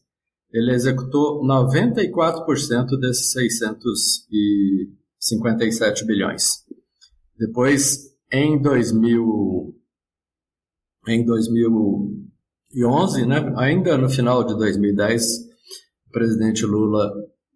ele 0.51 0.73
executou 0.73 1.45
94% 1.45 2.99
desses 2.99 3.31
657 3.31 6.05
bilhões. 6.05 6.65
Depois, 7.37 8.10
em 8.31 8.61
2000, 8.61 9.75
em 11.07 11.25
2011, 11.25 13.25
né, 13.25 13.53
ainda 13.57 13.97
no 13.97 14.09
final 14.09 14.43
de 14.43 14.55
2010, 14.57 15.23
o 16.07 16.11
presidente 16.11 16.65
Lula 16.65 17.09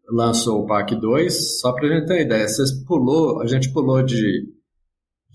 lançou 0.09 0.63
o 0.63 0.67
PAC 0.67 0.95
2, 0.95 1.59
só 1.59 1.73
para 1.73 1.87
a 1.87 1.91
gente 1.91 2.07
ter 2.07 2.13
uma 2.13 2.21
ideia, 2.21 2.47
vocês 2.47 2.71
pulou, 2.85 3.41
a 3.41 3.47
gente 3.47 3.71
pulou 3.71 4.03
de 4.03 4.55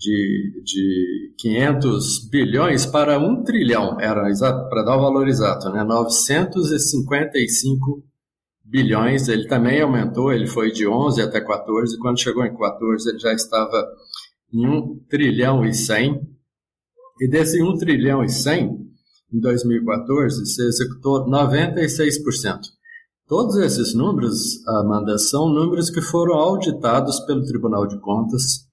de, 0.01 0.63
de 0.63 1.33
500 1.37 2.29
bilhões 2.29 2.85
para 2.87 3.19
1 3.19 3.43
trilhão, 3.43 3.99
era 3.99 4.23
para 4.67 4.83
dar 4.83 4.97
o 4.97 5.01
valor 5.01 5.27
exato, 5.27 5.69
né? 5.69 5.83
955 5.83 8.03
bilhões, 8.65 9.27
ele 9.27 9.47
também 9.47 9.79
aumentou, 9.79 10.33
ele 10.33 10.47
foi 10.47 10.71
de 10.71 10.87
11 10.87 11.21
até 11.21 11.39
14, 11.39 11.99
quando 11.99 12.19
chegou 12.19 12.43
em 12.43 12.57
14 12.57 13.09
ele 13.09 13.19
já 13.19 13.31
estava 13.31 13.87
em 14.53 14.67
1 14.67 14.99
trilhão 15.09 15.65
e 15.65 15.73
100, 15.73 16.21
e 17.21 17.27
desse 17.29 17.61
1 17.61 17.77
trilhão 17.77 18.23
e 18.23 18.29
100, 18.29 18.91
em 19.33 19.39
2014, 19.39 20.45
se 20.45 20.61
executou 20.63 21.25
96%. 21.25 22.59
Todos 23.27 23.55
esses 23.57 23.93
números, 23.93 24.65
Amanda, 24.67 25.17
são 25.17 25.47
números 25.47 25.89
que 25.89 26.01
foram 26.01 26.33
auditados 26.35 27.19
pelo 27.21 27.45
Tribunal 27.45 27.87
de 27.87 27.97
Contas, 27.99 28.69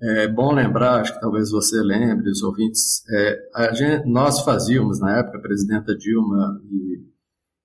é 0.00 0.28
bom 0.28 0.52
lembrar, 0.52 1.00
acho 1.00 1.14
que 1.14 1.20
talvez 1.20 1.50
você 1.50 1.80
lembre, 1.80 2.28
os 2.28 2.42
ouvintes, 2.42 3.02
é, 3.10 3.74
gente, 3.74 4.06
nós 4.06 4.40
fazíamos, 4.40 5.00
na 5.00 5.18
época, 5.18 5.38
a 5.38 5.40
presidenta 5.40 5.96
Dilma 5.96 6.60
e 6.70 7.14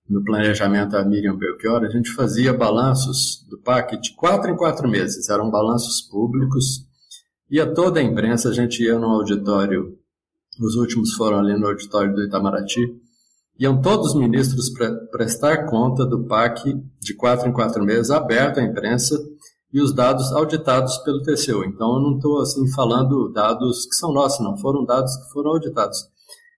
no 0.08 0.24
planejamento 0.24 0.96
a 0.96 1.04
Miriam 1.04 1.36
Belchior, 1.36 1.84
a 1.84 1.90
gente 1.90 2.12
fazia 2.12 2.54
balanços 2.54 3.46
do 3.50 3.60
PAC 3.60 4.00
de 4.00 4.16
quatro 4.16 4.50
em 4.52 4.56
quatro 4.56 4.88
meses, 4.88 5.30
eram 5.30 5.52
balanços 5.52 6.02
públicos, 6.02 6.88
ia 7.50 7.74
toda 7.74 8.00
a 8.00 8.04
imprensa, 8.04 8.50
a 8.50 8.54
gente 8.54 8.84
ia 8.84 8.98
no 8.98 9.08
auditório, 9.08 9.98
os 10.60 10.76
últimos 10.76 11.14
foram 11.14 11.40
ali 11.40 11.58
no 11.58 11.68
auditório 11.68 12.14
do 12.14 12.24
Itamaraty, 12.24 12.96
iam 13.58 13.82
todos 13.82 14.14
os 14.14 14.16
ministros 14.16 14.70
pre 14.70 14.90
prestar 15.12 15.66
conta 15.66 16.06
do 16.06 16.26
PAC 16.26 16.74
de 17.00 17.14
quatro 17.14 17.50
em 17.50 17.54
quatro 17.54 17.84
meses, 17.84 18.12
aberto 18.12 18.60
à 18.60 18.64
imprensa, 18.64 19.16
e 19.72 19.82
os 19.82 19.94
dados 19.94 20.32
auditados 20.32 20.98
pelo 21.00 21.22
TCU. 21.22 21.64
Então, 21.64 21.96
eu 21.96 22.02
não 22.02 22.16
estou 22.16 22.42
assim 22.42 22.68
falando 22.72 23.32
dados 23.32 23.86
que 23.86 23.96
são 23.96 24.12
nossos, 24.12 24.44
não 24.44 24.58
foram 24.58 24.84
dados 24.84 25.16
que 25.16 25.32
foram 25.32 25.52
auditados. 25.52 26.00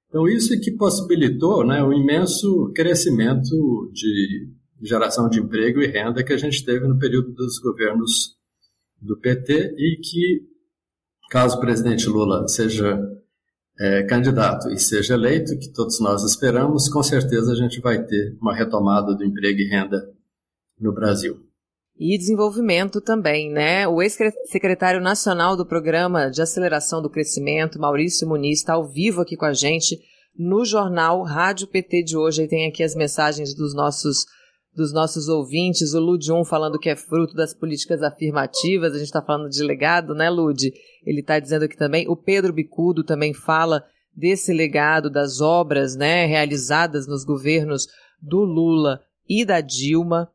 Então, 0.07 0.27
isso 0.27 0.53
é 0.53 0.57
que 0.57 0.71
possibilitou 0.71 1.65
né, 1.65 1.83
o 1.83 1.93
imenso 1.93 2.71
crescimento 2.73 3.89
de 3.93 4.49
geração 4.81 5.29
de 5.29 5.39
emprego 5.39 5.81
e 5.81 5.87
renda 5.87 6.23
que 6.23 6.33
a 6.33 6.37
gente 6.37 6.65
teve 6.65 6.87
no 6.87 6.97
período 6.97 7.33
dos 7.33 7.59
governos 7.59 8.35
do 8.99 9.17
PT 9.17 9.75
e 9.77 9.99
que, 10.01 10.41
caso 11.31 11.55
o 11.55 11.59
presidente 11.61 12.07
Lula 12.07 12.45
seja 12.49 12.99
é, 13.79 14.03
candidato 14.03 14.69
e 14.69 14.77
seja 14.77 15.13
eleito, 15.13 15.57
que 15.57 15.71
todos 15.71 15.97
nós 16.01 16.23
esperamos, 16.23 16.89
com 16.89 17.01
certeza 17.01 17.53
a 17.53 17.55
gente 17.55 17.79
vai 17.79 18.03
ter 18.03 18.37
uma 18.41 18.53
retomada 18.53 19.15
do 19.15 19.23
emprego 19.23 19.61
e 19.61 19.69
renda 19.69 20.11
no 20.77 20.93
Brasil. 20.93 21.39
E 21.97 22.17
desenvolvimento 22.17 22.99
também, 22.99 23.49
né? 23.49 23.87
O 23.87 24.01
ex-secretário 24.01 24.99
nacional 24.99 25.55
do 25.55 25.65
Programa 25.65 26.29
de 26.29 26.41
Aceleração 26.41 27.01
do 27.01 27.09
Crescimento, 27.09 27.79
Maurício 27.79 28.27
Muniz, 28.27 28.59
está 28.59 28.73
ao 28.73 28.87
vivo 28.87 29.21
aqui 29.21 29.37
com 29.37 29.45
a 29.45 29.53
gente 29.53 29.99
no 30.37 30.65
jornal 30.65 31.23
Rádio 31.23 31.67
PT 31.67 32.03
de 32.03 32.17
hoje. 32.17 32.43
E 32.43 32.47
tem 32.47 32.67
aqui 32.67 32.83
as 32.83 32.95
mensagens 32.95 33.55
dos 33.55 33.73
nossos 33.73 34.25
dos 34.75 34.93
nossos 34.93 35.27
ouvintes, 35.27 35.93
o 35.93 35.99
Ludium 35.99 36.45
falando 36.45 36.79
que 36.79 36.89
é 36.89 36.95
fruto 36.95 37.35
das 37.35 37.53
políticas 37.53 38.01
afirmativas, 38.01 38.93
a 38.93 38.97
gente 38.97 39.07
está 39.07 39.21
falando 39.21 39.49
de 39.49 39.61
legado, 39.63 40.15
né, 40.15 40.29
Lud? 40.29 40.71
Ele 41.05 41.19
está 41.19 41.39
dizendo 41.39 41.65
aqui 41.65 41.75
também, 41.75 42.07
o 42.07 42.15
Pedro 42.15 42.53
Bicudo 42.53 43.03
também 43.03 43.33
fala 43.33 43.83
desse 44.15 44.53
legado 44.53 45.09
das 45.09 45.41
obras, 45.41 45.95
né, 45.95 46.25
realizadas 46.25 47.07
nos 47.07 47.25
governos 47.25 47.87
do 48.21 48.39
Lula 48.39 49.01
e 49.27 49.43
da 49.43 49.61
Dilma. 49.61 50.29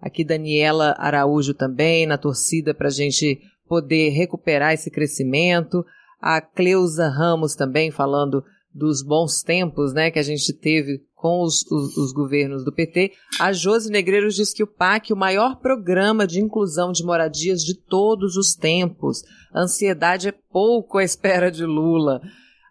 Aqui 0.00 0.24
Daniela 0.24 0.94
Araújo 0.98 1.54
também, 1.54 2.06
na 2.06 2.18
torcida 2.18 2.74
para 2.74 2.88
a 2.88 2.92
gente 2.92 3.40
poder 3.66 4.10
recuperar 4.10 4.72
esse 4.72 4.90
crescimento. 4.90 5.84
A 6.20 6.40
Cleusa 6.40 7.08
Ramos 7.08 7.54
também 7.54 7.90
falando 7.90 8.42
dos 8.74 9.02
bons 9.02 9.42
tempos 9.42 9.92
né, 9.92 10.10
que 10.10 10.18
a 10.18 10.22
gente 10.22 10.52
teve 10.52 11.02
com 11.14 11.42
os, 11.42 11.64
os, 11.70 11.96
os, 11.96 12.12
governos 12.12 12.64
do 12.64 12.72
PT. 12.72 13.12
A 13.40 13.52
Josi 13.52 13.90
Negreiros 13.90 14.36
diz 14.36 14.52
que 14.52 14.62
o 14.62 14.68
PAC, 14.68 15.12
o 15.12 15.16
maior 15.16 15.56
programa 15.56 16.26
de 16.26 16.40
inclusão 16.40 16.92
de 16.92 17.02
moradias 17.02 17.62
de 17.62 17.74
todos 17.74 18.36
os 18.36 18.54
tempos. 18.54 19.22
Ansiedade 19.54 20.28
é 20.28 20.32
pouco 20.32 20.98
à 20.98 21.04
espera 21.04 21.50
de 21.50 21.64
Lula. 21.64 22.20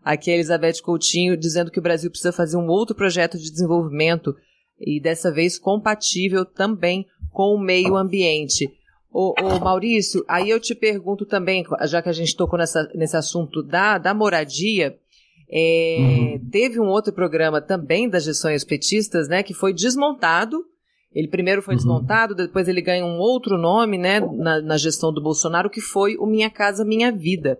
Aqui 0.02 0.32
a 0.32 0.36
Elizabeth 0.36 0.82
Coutinho 0.82 1.36
dizendo 1.36 1.70
que 1.70 1.80
o 1.80 1.84
Brasil 1.84 2.10
precisa 2.10 2.32
fazer 2.32 2.56
um 2.56 2.68
outro 2.68 2.96
projeto 2.96 3.38
de 3.38 3.52
desenvolvimento 3.52 4.34
e 4.80 5.02
dessa 5.02 5.32
vez 5.32 5.60
compatível 5.60 6.46
também 6.46 7.06
com 7.32 7.54
o 7.54 7.60
meio 7.60 7.98
ambiente. 7.98 8.72
Ô, 9.12 9.34
ô, 9.42 9.60
Maurício, 9.60 10.24
aí 10.28 10.50
eu 10.50 10.60
te 10.60 10.76
pergunto 10.76 11.26
também, 11.26 11.66
já 11.86 12.02
que 12.02 12.10
a 12.10 12.14
gente 12.14 12.36
tocou 12.36 12.58
nessa, 12.58 12.88
nesse 12.94 13.18
assunto 13.18 13.64
da, 13.64 13.98
da 13.98 14.14
moradia, 14.14 14.98
é, 15.50 15.98
uhum. 16.00 16.50
teve 16.52 16.80
um 16.80 16.88
outro 16.88 17.14
programa 17.14 17.62
também 17.62 18.10
das 18.10 18.26
gestões 18.26 18.64
petistas, 18.64 19.28
né, 19.28 19.44
que 19.44 19.54
foi 19.54 19.74
desmontado. 19.74 20.64
Ele 21.14 21.28
primeiro 21.28 21.62
foi 21.62 21.74
uhum. 21.74 21.78
desmontado, 21.78 22.36
depois 22.36 22.68
ele 22.68 22.82
ganha 22.82 23.06
um 23.06 23.18
outro 23.18 23.58
nome, 23.58 23.98
né, 23.98 24.20
na, 24.20 24.62
na, 24.62 24.78
gestão 24.78 25.12
do 25.12 25.24
Bolsonaro, 25.24 25.70
que 25.70 25.82
foi 25.82 26.18
o 26.18 26.26
Minha 26.26 26.50
Casa 26.50 26.84
Minha 26.84 27.12
Vida. 27.12 27.58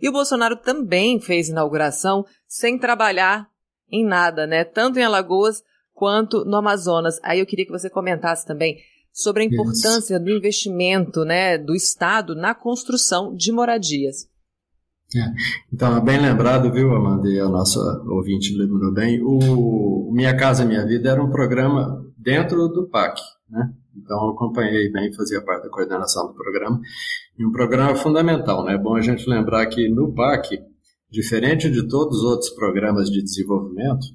E 0.00 0.08
o 0.08 0.12
Bolsonaro 0.12 0.56
também 0.56 1.18
fez 1.18 1.48
inauguração 1.48 2.24
sem 2.46 2.78
trabalhar 2.78 3.48
em 3.90 4.04
nada, 4.04 4.46
né, 4.46 4.62
tanto 4.62 4.98
em 4.98 5.02
Alagoas 5.02 5.62
quanto 5.94 6.44
no 6.44 6.56
Amazonas. 6.56 7.18
Aí 7.22 7.40
eu 7.40 7.46
queria 7.46 7.64
que 7.64 7.72
você 7.72 7.88
comentasse 7.88 8.46
também 8.46 8.78
sobre 9.12 9.42
a 9.42 9.46
importância 9.46 10.14
Isso. 10.14 10.24
do 10.24 10.30
investimento 10.30 11.24
né, 11.24 11.58
do 11.58 11.74
Estado 11.74 12.34
na 12.34 12.54
construção 12.54 13.34
de 13.34 13.50
moradias. 13.50 14.28
É. 15.16 15.32
Então, 15.72 15.96
é 15.96 16.00
bem 16.00 16.20
lembrado, 16.20 16.72
viu, 16.72 16.94
Amanda, 16.94 17.28
e 17.28 17.40
a 17.40 17.48
nossa 17.48 17.80
ouvinte 18.06 18.56
lembrou 18.56 18.92
bem, 18.92 19.20
o 19.22 20.10
Minha 20.12 20.36
Casa 20.36 20.64
Minha 20.64 20.86
Vida 20.86 21.10
era 21.10 21.22
um 21.22 21.30
programa 21.30 22.04
dentro 22.16 22.68
do 22.68 22.88
PAC, 22.88 23.20
né? 23.48 23.72
Então, 23.96 24.16
eu 24.24 24.30
acompanhei 24.30 24.90
bem, 24.92 25.12
fazia 25.12 25.42
parte 25.42 25.64
da 25.64 25.70
coordenação 25.70 26.28
do 26.28 26.34
programa, 26.34 26.80
e 27.36 27.44
um 27.44 27.50
programa 27.50 27.96
fundamental, 27.96 28.64
né? 28.64 28.74
É 28.74 28.78
bom 28.78 28.94
a 28.94 29.00
gente 29.00 29.28
lembrar 29.28 29.66
que 29.66 29.88
no 29.88 30.12
PAC, 30.14 30.60
diferente 31.10 31.68
de 31.68 31.88
todos 31.88 32.18
os 32.18 32.24
outros 32.24 32.50
programas 32.50 33.10
de 33.10 33.20
desenvolvimento, 33.20 34.06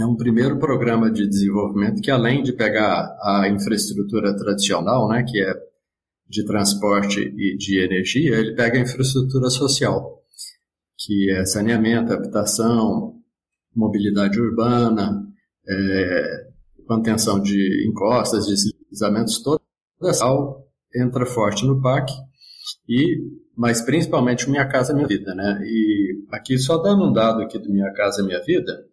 é 0.00 0.06
um 0.06 0.16
primeiro 0.16 0.58
programa 0.58 1.10
de 1.10 1.28
desenvolvimento 1.28 2.00
que, 2.00 2.10
além 2.10 2.42
de 2.42 2.52
pegar 2.52 3.16
a 3.22 3.48
infraestrutura 3.48 4.36
tradicional, 4.36 5.08
né, 5.08 5.24
que 5.26 5.40
é 5.42 5.67
de 6.28 6.44
transporte 6.44 7.20
e 7.20 7.56
de 7.56 7.78
energia, 7.82 8.36
ele 8.36 8.54
pega 8.54 8.78
a 8.78 8.82
infraestrutura 8.82 9.48
social, 9.48 10.22
que 10.96 11.30
é 11.30 11.44
saneamento, 11.46 12.12
habitação, 12.12 13.14
mobilidade 13.74 14.38
urbana, 14.38 15.26
é, 15.66 16.48
contenção 16.86 17.40
de 17.40 17.86
encostas, 17.88 18.46
deslizamentos, 18.46 19.42
toda 19.42 19.60
essa 20.02 20.26
entra 20.94 21.24
forte 21.24 21.66
no 21.66 21.80
PAC, 21.80 22.12
e, 22.88 23.18
mas 23.56 23.80
principalmente 23.80 24.50
Minha 24.50 24.66
Casa 24.68 24.94
Minha 24.94 25.06
Vida. 25.06 25.34
Né? 25.34 25.60
E 25.64 26.24
aqui, 26.30 26.58
só 26.58 26.78
dando 26.78 27.08
um 27.08 27.12
dado 27.12 27.42
aqui 27.42 27.58
do 27.58 27.70
Minha 27.70 27.92
Casa 27.92 28.22
Minha 28.22 28.42
Vida, 28.42 28.84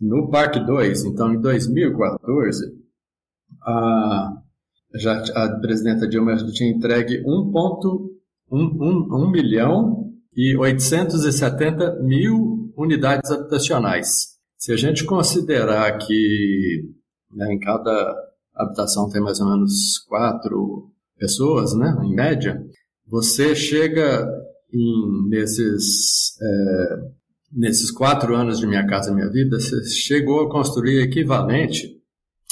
no 0.00 0.30
PAC 0.30 0.64
2, 0.64 1.04
então 1.06 1.34
em 1.34 1.40
2014, 1.40 2.72
a, 3.62 4.42
já, 4.94 5.22
a 5.34 5.58
presidenta 5.60 6.08
Dilma 6.08 6.36
tinha 6.52 6.70
entregue 6.70 7.22
1,1 7.24 9.30
milhão 9.30 10.10
e 10.34 10.56
870 10.56 12.02
mil 12.02 12.72
unidades 12.76 13.30
habitacionais. 13.30 14.38
Se 14.56 14.72
a 14.72 14.76
gente 14.76 15.04
considerar 15.04 15.98
que 15.98 16.90
né, 17.32 17.52
em 17.52 17.58
cada 17.58 18.16
habitação 18.54 19.10
tem 19.10 19.20
mais 19.20 19.40
ou 19.40 19.50
menos 19.50 19.98
quatro 20.08 20.90
pessoas, 21.18 21.74
né, 21.74 22.00
em 22.04 22.14
média, 22.14 22.64
você 23.06 23.54
chega 23.54 24.26
em, 24.72 25.28
nesses 25.28 26.34
é, 26.40 27.18
nesses 27.52 27.90
quatro 27.90 28.36
anos 28.36 28.58
de 28.58 28.66
Minha 28.66 28.86
Casa 28.86 29.14
Minha 29.14 29.30
Vida, 29.30 29.58
você 29.58 29.82
chegou 29.86 30.40
a 30.40 30.50
construir 30.50 31.02
equivalente 31.02 31.96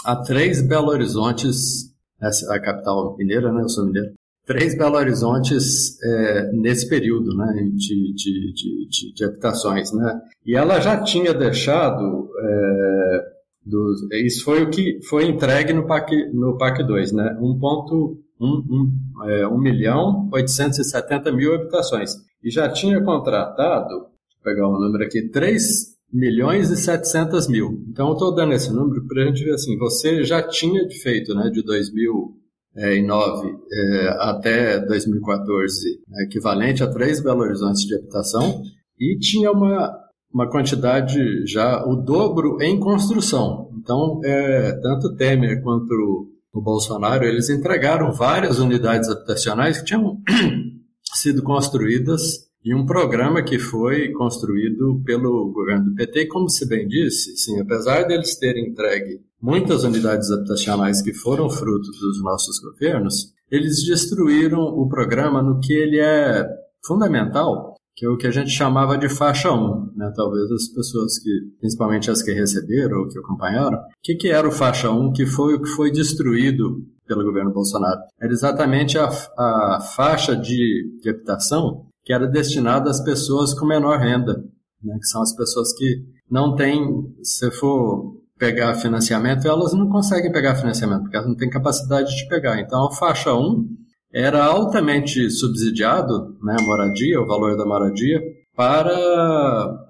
a 0.04 0.16
três 0.16 0.66
Belo 0.66 0.88
Horizontes, 0.88 1.94
essa 2.20 2.52
é 2.52 2.56
a 2.56 2.62
capital 2.62 3.16
mineira, 3.16 3.52
né? 3.52 3.62
Eu 3.62 3.68
sou 3.68 3.86
mineiro. 3.86 4.12
Três 4.44 4.76
Belo 4.76 4.96
Horizontes 4.96 6.00
é, 6.02 6.52
nesse 6.52 6.88
período, 6.88 7.36
né? 7.36 7.52
De, 7.74 8.14
de, 8.14 8.52
de, 8.52 9.12
de, 9.14 9.24
habitações, 9.24 9.92
né? 9.92 10.20
E 10.44 10.54
ela 10.54 10.80
já 10.80 11.02
tinha 11.02 11.34
deixado 11.34 12.30
é, 12.38 13.24
dos, 13.64 14.06
isso 14.12 14.44
foi 14.44 14.62
o 14.62 14.70
que 14.70 15.00
foi 15.08 15.26
entregue 15.26 15.72
no 15.72 15.86
PAC, 15.86 16.12
no 16.32 16.56
PAC 16.56 16.84
2, 16.84 17.12
né? 17.12 17.36
1,1 17.40 18.16
1, 18.40 19.24
é, 19.24 19.48
1 19.48 19.58
milhão 19.58 20.28
870 20.32 21.32
mil 21.32 21.54
habitações. 21.54 22.12
E 22.42 22.50
já 22.50 22.68
tinha 22.68 23.02
contratado 23.02 24.06
pegar 24.44 24.68
o 24.68 24.76
um 24.76 24.80
número 24.80 25.04
aqui, 25.04 25.28
3 25.28 25.95
milhões 26.16 26.70
e 26.70 26.76
700 26.76 27.46
mil. 27.46 27.84
Então, 27.90 28.08
eu 28.08 28.14
estou 28.14 28.34
dando 28.34 28.54
esse 28.54 28.72
número 28.72 29.06
para 29.06 29.22
a 29.22 29.26
gente 29.26 29.44
ver 29.44 29.52
assim, 29.52 29.76
você 29.76 30.24
já 30.24 30.42
tinha 30.42 30.88
feito, 31.02 31.34
né, 31.34 31.50
de 31.50 31.62
2009 31.62 33.54
é, 33.70 34.08
até 34.20 34.80
2014, 34.80 36.00
né, 36.08 36.24
equivalente 36.24 36.82
a 36.82 36.86
3 36.86 37.20
Belo 37.20 37.42
Horizontes 37.42 37.82
de 37.82 37.94
habitação, 37.94 38.62
e 38.98 39.18
tinha 39.18 39.52
uma, 39.52 39.94
uma 40.32 40.48
quantidade 40.50 41.46
já, 41.46 41.84
o 41.84 41.96
dobro 41.96 42.62
em 42.62 42.80
construção. 42.80 43.70
Então, 43.78 44.18
é, 44.24 44.72
tanto 44.80 45.14
Temer 45.16 45.62
quanto 45.62 46.32
o 46.50 46.62
Bolsonaro, 46.62 47.26
eles 47.26 47.50
entregaram 47.50 48.10
várias 48.10 48.58
unidades 48.58 49.10
habitacionais 49.10 49.78
que 49.78 49.84
tinham 49.84 50.18
sido 51.12 51.42
construídas 51.42 52.45
e 52.66 52.74
um 52.74 52.84
programa 52.84 53.44
que 53.44 53.60
foi 53.60 54.10
construído 54.10 55.00
pelo 55.04 55.52
governo 55.52 55.84
do 55.84 55.94
PT, 55.94 56.26
como 56.26 56.50
se 56.50 56.66
bem 56.68 56.88
disse, 56.88 57.36
sim, 57.36 57.60
apesar 57.60 58.02
deles 58.02 58.36
terem 58.36 58.70
entregue 58.70 59.20
muitas 59.40 59.84
unidades 59.84 60.32
habitacionais 60.32 61.00
que 61.00 61.14
foram 61.14 61.48
fruto 61.48 61.88
dos 61.92 62.20
nossos 62.24 62.58
governos, 62.58 63.32
eles 63.48 63.84
destruíram 63.86 64.62
o 64.62 64.88
programa 64.88 65.40
no 65.40 65.60
que 65.60 65.72
ele 65.72 66.00
é 66.00 66.44
fundamental, 66.84 67.76
que 67.94 68.04
é 68.04 68.08
o 68.08 68.16
que 68.16 68.26
a 68.26 68.32
gente 68.32 68.50
chamava 68.50 68.98
de 68.98 69.08
faixa 69.08 69.52
1, 69.52 69.92
né? 69.94 70.12
talvez 70.16 70.50
as 70.50 70.66
pessoas 70.66 71.20
que, 71.20 71.30
principalmente 71.60 72.10
as 72.10 72.20
que 72.20 72.32
receberam 72.32 72.98
ou 72.98 73.08
que 73.08 73.16
acompanharam, 73.16 73.78
o 73.78 73.82
que, 74.02 74.16
que 74.16 74.28
era 74.28 74.48
o 74.48 74.50
faixa 74.50 74.90
1, 74.90 75.12
que 75.12 75.24
foi 75.24 75.54
o 75.54 75.62
que 75.62 75.68
foi 75.68 75.92
destruído 75.92 76.84
pelo 77.06 77.22
governo 77.22 77.52
Bolsonaro? 77.52 78.00
Era 78.20 78.32
exatamente 78.32 78.98
a, 78.98 79.08
a 79.38 79.80
faixa 79.94 80.34
de, 80.34 80.98
de 81.00 81.10
habitação 81.10 81.86
que 82.06 82.12
era 82.12 82.26
destinado 82.28 82.88
às 82.88 83.00
pessoas 83.02 83.52
com 83.52 83.66
menor 83.66 83.98
renda, 83.98 84.36
né, 84.82 84.96
que 84.96 85.06
são 85.06 85.20
as 85.20 85.34
pessoas 85.34 85.72
que 85.74 86.04
não 86.30 86.54
têm, 86.54 86.80
se 87.20 87.50
for 87.50 88.14
pegar 88.38 88.74
financiamento, 88.76 89.48
elas 89.48 89.72
não 89.72 89.88
conseguem 89.88 90.30
pegar 90.30 90.54
financiamento, 90.54 91.02
porque 91.02 91.16
elas 91.16 91.28
não 91.28 91.36
têm 91.36 91.50
capacidade 91.50 92.16
de 92.16 92.28
pegar. 92.28 92.60
Então, 92.60 92.86
a 92.86 92.92
faixa 92.92 93.34
1 93.34 93.66
era 94.14 94.44
altamente 94.44 95.28
subsidiado, 95.30 96.36
né, 96.42 96.56
a 96.56 96.62
moradia, 96.62 97.20
o 97.20 97.26
valor 97.26 97.56
da 97.56 97.66
moradia, 97.66 98.22
para 98.54 98.94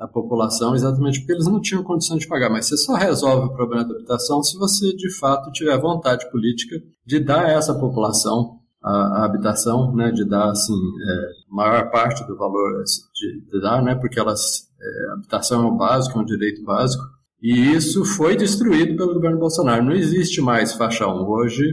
a 0.01 0.09
população, 0.09 0.75
exatamente 0.75 1.21
porque 1.21 1.35
eles 1.35 1.47
não 1.47 1.61
tinham 1.61 1.85
condição 1.85 2.17
de 2.17 2.27
pagar. 2.27 2.51
Mas 2.51 2.67
você 2.67 2.79
só 2.79 2.95
resolve 2.95 3.47
o 3.47 3.55
problema 3.55 3.85
da 3.85 3.95
habitação 3.95 4.43
se 4.43 4.59
você, 4.59 4.93
de 4.97 5.15
fato, 5.19 5.53
tiver 5.53 5.79
vontade 5.79 6.29
política 6.31 6.77
de 7.05 7.21
dar 7.21 7.45
a 7.45 7.51
essa 7.53 7.75
população 7.75 8.59
a, 8.87 9.25
habitação, 9.25 9.94
né, 9.94 10.12
de 10.12 10.25
dar 10.25 10.51
assim 10.51 10.75
é, 10.75 11.31
maior 11.51 11.90
parte 11.90 12.25
do 12.27 12.37
valor 12.37 12.83
de, 13.14 13.40
de 13.51 13.61
dar, 13.61 13.83
né, 13.83 13.94
porque 13.96 14.18
elas 14.18 14.68
é, 14.81 15.12
habitação 15.14 15.64
é 15.64 15.70
um 15.70 15.77
básico, 15.77 16.18
é 16.18 16.22
um 16.22 16.25
direito 16.25 16.62
básico. 16.62 17.03
E 17.42 17.72
isso 17.75 18.05
foi 18.05 18.37
destruído 18.37 18.96
pelo 18.96 19.14
governo 19.14 19.38
Bolsonaro. 19.38 19.85
Não 19.85 19.92
existe 19.92 20.40
mais 20.40 20.72
faixa 20.72 21.07
1. 21.07 21.29
Hoje 21.29 21.64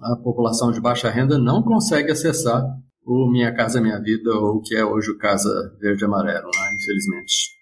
a 0.00 0.16
população 0.16 0.72
de 0.72 0.80
baixa 0.80 1.10
renda 1.10 1.38
não 1.38 1.62
consegue 1.62 2.10
acessar 2.10 2.64
o 3.06 3.30
Minha 3.30 3.54
Casa 3.54 3.80
Minha 3.80 4.00
Vida, 4.00 4.32
ou 4.32 4.56
o 4.56 4.62
que 4.62 4.74
é 4.74 4.84
hoje 4.84 5.10
o 5.10 5.18
Casa 5.18 5.50
Verde 5.78 6.04
Amarelo, 6.04 6.46
né, 6.46 6.76
infelizmente. 6.80 7.54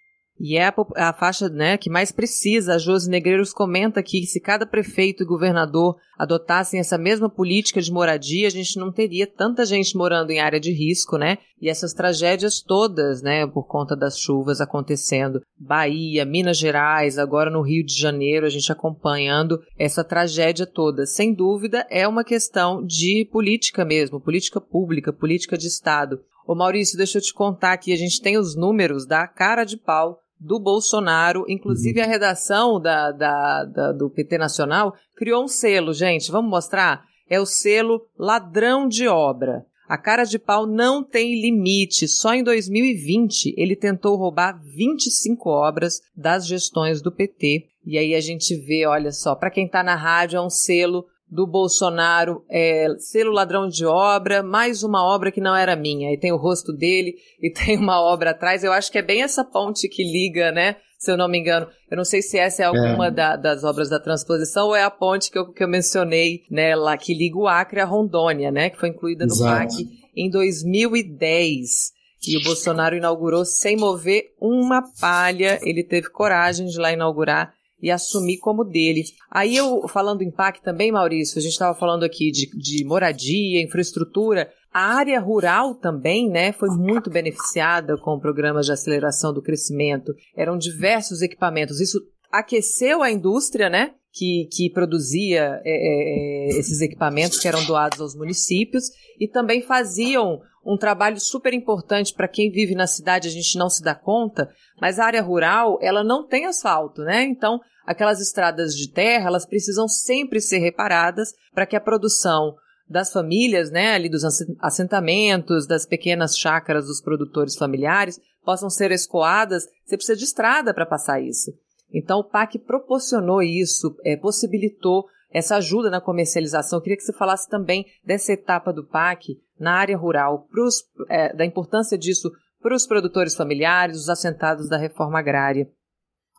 E 0.45 0.57
é 0.57 0.67
a, 0.67 0.75
a, 0.97 1.13
faixa 1.13 1.49
né, 1.49 1.77
que 1.79 1.89
mais 1.89 2.11
precisa. 2.11 2.75
A 2.75 2.79
Josi 2.79 3.09
Negreiros 3.09 3.53
comenta 3.53 4.03
que 4.03 4.27
se 4.27 4.41
cada 4.41 4.67
prefeito 4.67 5.23
e 5.23 5.27
governador 5.27 5.95
adotassem 6.19 6.81
essa 6.81 6.99
mesma 6.99 7.31
política 7.31 7.81
de 7.81 7.93
moradia, 7.93 8.49
a 8.49 8.51
gente 8.51 8.77
não 8.77 8.91
teria 8.91 9.25
tanta 9.25 9.65
gente 9.65 9.97
morando 9.97 10.33
em 10.33 10.41
área 10.41 10.59
de 10.59 10.73
risco, 10.73 11.17
né? 11.17 11.39
E 11.61 11.69
essas 11.69 11.95
tragédias 11.95 12.61
todas, 12.61 13.23
né, 13.23 13.47
por 13.47 13.69
conta 13.69 13.95
das 13.95 14.19
chuvas 14.19 14.61
acontecendo. 14.61 15.41
Bahia, 15.57 16.25
Minas 16.25 16.59
Gerais, 16.59 17.19
agora 17.19 17.49
no 17.49 17.63
Rio 17.63 17.87
de 17.87 17.97
Janeiro, 17.97 18.45
a 18.45 18.51
gente 18.51 18.73
acompanhando 18.73 19.61
essa 19.79 20.03
tragédia 20.03 20.67
toda. 20.67 21.07
Sem 21.07 21.33
dúvida, 21.33 21.87
é 21.89 22.07
uma 22.09 22.25
questão 22.25 22.85
de 22.85 23.29
política 23.31 23.85
mesmo, 23.85 24.21
política 24.21 24.61
pública, 24.61 25.13
política 25.13 25.57
de 25.57 25.69
Estado. 25.69 26.19
Ô 26.45 26.57
Maurício, 26.57 26.99
deixa 26.99 27.19
eu 27.19 27.23
te 27.23 27.33
contar 27.33 27.75
aqui, 27.75 27.93
a 27.93 27.97
gente 27.97 28.21
tem 28.21 28.37
os 28.37 28.57
números 28.57 29.07
da 29.07 29.29
cara 29.29 29.63
de 29.63 29.77
pau 29.77 30.19
do 30.43 30.59
Bolsonaro, 30.59 31.45
inclusive 31.49 32.01
a 32.01 32.07
redação 32.07 32.81
da, 32.81 33.13
da, 33.13 33.65
da, 33.65 33.93
do 33.93 34.11
PT 34.11 34.39
Nacional 34.39 34.95
criou 35.17 35.45
um 35.45 35.49
selo, 35.49 35.93
gente, 35.93 36.31
vamos 36.31 36.51
mostrar? 36.51 37.05
É 37.29 37.41
o 37.41 37.47
selo 37.47 38.03
ladrão 38.19 38.89
de 38.89 39.07
obra. 39.07 39.65
A 39.89 39.97
cara 39.97 40.25
de 40.25 40.39
pau 40.39 40.67
não 40.67 41.05
tem 41.05 41.41
limite. 41.41 42.09
Só 42.09 42.35
em 42.35 42.43
2020 42.43 43.55
ele 43.57 43.77
tentou 43.77 44.17
roubar 44.17 44.61
25 44.63 45.49
obras 45.49 46.01
das 46.17 46.47
gestões 46.47 47.01
do 47.01 47.13
PT. 47.13 47.69
E 47.85 47.99
aí 47.99 48.15
a 48.15 48.21
gente 48.21 48.57
vê, 48.57 48.87
olha 48.87 49.13
só, 49.13 49.35
para 49.35 49.51
quem 49.51 49.67
está 49.67 49.83
na 49.83 49.95
rádio, 49.95 50.39
é 50.39 50.41
um 50.41 50.51
selo 50.51 51.05
do 51.33 51.47
Bolsonaro, 51.47 52.45
é, 52.51 52.89
selo 52.99 53.33
ladrão 53.33 53.67
de 53.67 53.87
obra, 53.87 54.43
mais 54.43 54.83
uma 54.83 55.03
obra 55.03 55.33
que 55.33 55.41
não 55.41 55.57
era 55.57 55.75
minha. 55.75 56.13
E 56.13 56.19
tem 56.19 56.31
o 56.31 56.37
rosto 56.37 56.75
dele 56.75 57.15
e 57.41 57.49
tem 57.51 57.79
uma 57.79 58.03
obra 58.03 58.33
atrás. 58.33 58.63
Eu 58.63 58.71
acho 58.71 58.93
que 58.93 58.99
é 58.99 59.03
bem 59.03 59.23
essa 59.23 59.43
ponte 59.43 59.89
que 59.89 60.05
liga, 60.05 60.53
né? 60.53 60.77
Se 60.99 61.11
eu 61.11 61.17
não 61.17 61.29
me 61.29 61.39
engano. 61.39 61.67
Eu 61.91 61.97
não 61.97 62.05
sei 62.05 62.21
se 62.21 62.39
essa 62.39 62.63
é 62.63 62.67
alguma 62.67 63.07
é. 63.07 63.11
Da, 63.11 63.37
das 63.37 63.65
obras 63.65 63.89
da 63.89 63.99
transposição 63.99 64.69
ou 64.69 64.77
é 64.77 64.83
a 64.83 64.91
ponte 64.91 65.31
que 65.31 65.39
eu, 65.39 65.51
que 65.51 65.65
eu 65.65 65.69
mencionei, 65.69 66.43
né, 66.51 66.77
lá, 66.77 66.97
que 66.99 67.15
liga 67.15 67.39
o 67.39 67.49
Acre 67.49 67.81
à 67.81 67.87
Rondônia, 67.87 68.51
né? 68.51 68.69
Que 68.69 68.79
foi 68.79 68.91
incluída 68.91 69.25
no 69.25 69.33
Exato. 69.33 69.75
PAC 69.75 69.89
em 70.15 70.29
2010. 70.29 71.93
E 72.29 72.37
o 72.37 72.43
Bolsonaro 72.43 72.95
inaugurou 72.95 73.45
sem 73.47 73.75
mover 73.75 74.27
uma 74.39 74.83
palha. 75.01 75.59
Ele 75.63 75.83
teve 75.83 76.11
coragem 76.11 76.67
de 76.67 76.79
lá 76.79 76.93
inaugurar 76.93 77.55
e 77.83 77.91
assumir 77.91 78.39
como 78.39 78.65
dele. 78.65 79.03
Aí 79.31 79.57
eu, 79.57 79.89
falando 79.89 80.23
em 80.23 80.31
PAC 80.31 80.63
também, 80.63 80.93
Maurício, 80.93 81.39
a 81.39 81.43
gente 81.43 81.53
estava 81.53 81.77
falando 81.77 82.05
aqui 82.05 82.31
de, 82.31 82.47
de 82.57 82.85
moradia, 82.85 83.61
infraestrutura, 83.61 84.49
a 84.73 84.95
área 84.95 85.21
rural 85.21 85.75
também, 85.75 86.31
né, 86.31 86.53
foi 86.53 86.71
muito 86.71 87.11
beneficiada 87.11 87.99
com 87.99 88.19
programas 88.19 88.65
de 88.65 88.73
aceleração 88.73 89.33
do 89.35 89.43
crescimento. 89.43 90.15
Eram 90.35 90.57
diversos 90.57 91.21
equipamentos. 91.21 91.81
Isso 91.81 91.99
aqueceu 92.31 93.03
a 93.03 93.11
indústria, 93.11 93.69
né, 93.69 93.93
que, 94.11 94.49
que 94.51 94.71
produzia 94.71 95.61
é, 95.65 95.71
é, 95.71 96.55
é 96.55 96.59
esses 96.59 96.81
equipamentos 96.81 97.39
que 97.39 97.49
eram 97.49 97.65
doados 97.65 98.01
aos 98.01 98.15
municípios 98.15 98.85
e 99.19 99.29
também 99.29 99.61
faziam 99.61 100.41
um 100.65 100.77
trabalho 100.77 101.19
super 101.19 101.53
importante 101.53 102.15
para 102.15 102.29
quem 102.29 102.51
vive 102.51 102.75
na 102.75 102.87
cidade, 102.87 103.29
a 103.29 103.31
gente 103.31 103.59
não 103.59 103.69
se 103.69 103.83
dá 103.83 103.95
conta, 103.95 104.49
mas 104.81 104.99
a 104.99 105.05
área 105.05 105.23
rural, 105.23 105.79
ela 105.83 106.05
não 106.05 106.27
tem 106.27 106.47
asfalto, 106.47 107.03
né? 107.03 107.25
Então, 107.25 107.61
aquelas 107.87 108.21
estradas 108.21 108.75
de 108.75 108.89
terra, 108.91 109.29
elas 109.29 109.47
precisam 109.47 109.89
sempre 109.89 110.41
ser 110.41 110.59
reparadas 110.59 111.33
para 111.55 111.67
que 111.67 111.77
a 111.77 111.81
produção 111.81 112.55
das 112.89 113.13
famílias, 113.13 113.71
né, 113.71 113.95
ali 113.95 114.09
dos 114.09 114.23
assentamentos, 114.61 115.67
das 115.67 115.87
pequenas 115.87 116.37
chácaras 116.37 116.87
dos 116.87 117.01
produtores 117.01 117.57
familiares, 117.57 118.21
possam 118.45 118.69
ser 118.69 118.91
escoadas. 118.91 119.67
Você 119.85 119.97
precisa 119.97 120.19
de 120.19 120.25
estrada 120.25 120.75
para 120.75 120.87
passar 120.87 121.21
isso. 121.21 121.53
Então, 121.93 122.21
o 122.21 122.25
PAC 122.25 122.59
proporcionou 122.59 123.43
isso, 123.43 123.95
é, 124.05 124.17
possibilitou 124.17 125.07
essa 125.31 125.57
ajuda 125.57 125.91
na 125.91 126.01
comercialização. 126.01 126.79
Eu 126.79 126.83
queria 126.83 126.97
que 126.97 127.03
você 127.03 127.13
falasse 127.13 127.49
também 127.49 127.87
dessa 128.05 128.33
etapa 128.33 128.73
do 128.73 128.85
PAC 128.85 129.39
na 129.59 129.75
área 129.75 129.97
rural, 129.97 130.47
pros, 130.51 130.85
é, 131.09 131.35
da 131.35 131.45
importância 131.45 131.97
disso 131.97 132.31
para 132.61 132.75
os 132.75 132.87
produtores 132.87 133.35
familiares, 133.35 133.97
os 133.97 134.09
assentados 134.09 134.69
da 134.69 134.77
reforma 134.77 135.19
agrária. 135.19 135.69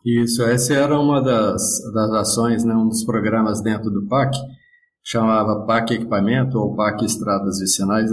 Isso, 0.04 0.42
essa 0.42 0.74
era 0.74 1.00
uma 1.00 1.22
das, 1.22 1.62
das 1.94 2.10
ações, 2.10 2.62
né, 2.62 2.74
um 2.74 2.88
dos 2.88 3.04
programas 3.04 3.62
dentro 3.62 3.90
do 3.90 4.06
PAC, 4.06 4.36
chamava 5.02 5.64
PAC 5.64 5.94
Equipamento 5.94 6.58
ou 6.58 6.76
PAC 6.76 7.04
Estradas 7.04 7.58
Vicinais, 7.58 8.10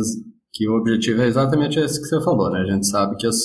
que 0.54 0.70
o 0.70 0.78
objetivo 0.78 1.22
é 1.22 1.28
exatamente 1.28 1.80
esse 1.80 2.00
que 2.00 2.08
você 2.08 2.22
falou, 2.24 2.50
né? 2.50 2.62
A 2.62 2.66
gente 2.66 2.88
sabe 2.88 3.16
que 3.18 3.28
as, 3.28 3.36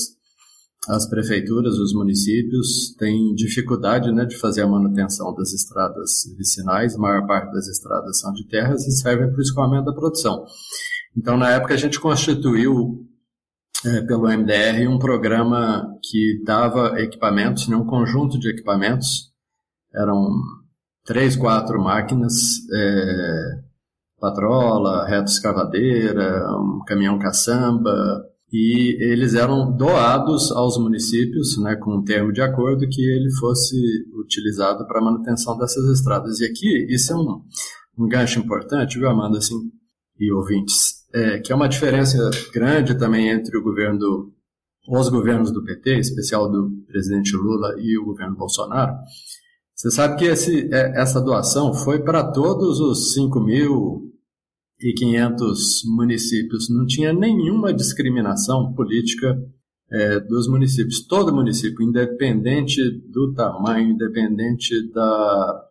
as 0.89 1.09
prefeituras, 1.09 1.75
os 1.79 1.93
municípios 1.93 2.95
têm 2.99 3.35
dificuldade 3.35 4.13
né, 4.13 4.25
de 4.25 4.37
fazer 4.37 4.63
a 4.63 4.69
manutenção 4.69 5.35
das 5.35 5.53
estradas 5.53 6.11
vicinais, 6.37 6.95
a 6.95 6.99
maior 6.99 7.27
parte 7.27 7.53
das 7.53 7.67
estradas 7.67 8.21
são 8.21 8.33
de 8.33 8.47
terras 8.47 8.87
e 8.87 8.93
servem 8.93 9.29
para 9.29 9.39
o 9.39 9.43
escoamento 9.43 9.87
da 9.87 9.93
produção. 9.93 10.45
Então, 11.17 11.37
na 11.37 11.51
época, 11.51 11.75
a 11.75 11.79
gente 11.79 11.99
constituiu 11.99 13.07
é, 13.87 14.03
pelo 14.03 14.29
MDR 14.29 14.89
um 14.89 14.99
programa 14.99 15.87
que 16.03 16.43
dava 16.45 17.01
equipamentos, 17.01 17.69
né, 17.69 17.77
um 17.77 17.87
conjunto 17.87 18.39
de 18.39 18.51
equipamentos, 18.51 19.33
eram 19.95 20.29
três, 21.05 21.37
quatro 21.37 21.81
máquinas, 21.81 22.35
é, 22.75 23.61
patrola, 24.21 25.07
reto 25.07 25.31
escavadeira, 25.31 26.45
um 26.59 26.83
caminhão 26.85 27.19
caçamba, 27.19 28.25
e 28.53 28.97
eles 29.01 29.35
eram 29.35 29.77
doados 29.77 30.51
aos 30.53 30.79
municípios, 30.79 31.57
né, 31.59 31.77
com 31.77 31.99
um 31.99 32.05
termo 32.05 32.33
de 32.33 32.41
acordo 32.41 32.89
que 32.89 33.03
ele 33.03 33.31
fosse 33.33 33.77
utilizado 34.19 34.87
para 34.87 35.01
a 35.01 35.05
manutenção 35.05 35.57
dessas 35.57 35.85
estradas. 35.99 36.41
E 36.41 36.45
aqui, 36.45 36.87
isso 36.89 37.13
é 37.13 37.17
um, 37.17 37.43
um 37.99 38.09
gancho 38.09 38.41
importante, 38.41 38.99
viu, 38.99 39.09
Amanda, 39.09 39.39
assim, 39.39 39.57
e 40.19 40.33
ouvintes 40.33 41.06
é, 41.17 41.39
que 41.39 41.51
é 41.51 41.57
uma 41.57 41.69
diferença 41.69 42.31
grande 42.53 42.99
também 42.99 43.31
entre 43.31 43.57
o 43.57 43.63
governo 43.63 44.31
os 44.89 45.09
governos 45.09 45.51
do 45.51 45.65
PT, 45.65 45.95
em 45.95 46.01
especial 46.01 46.49
do 46.49 46.71
presidente 46.87 47.35
Lula 47.35 47.75
e 47.79 47.99
o 47.99 48.05
governo 48.05 48.37
Bolsonaro. 48.37 48.93
Você 49.75 49.91
sabe 49.91 50.17
que 50.17 50.27
esse, 50.27 50.73
é, 50.73 51.01
essa 51.01 51.21
doação 51.21 51.75
foi 51.75 52.05
para 52.05 52.31
todos 52.31 52.79
os 52.79 53.13
5.500 53.19 55.57
municípios. 55.87 56.71
Não 56.71 56.87
tinha 56.87 57.13
nenhuma 57.13 57.75
discriminação 57.75 58.73
política 58.75 59.37
é, 59.91 60.21
dos 60.21 60.47
municípios. 60.47 61.05
Todo 61.05 61.35
município, 61.35 61.83
independente 61.83 62.81
do 63.11 63.35
tamanho, 63.35 63.91
independente 63.91 64.89
da, 64.93 65.67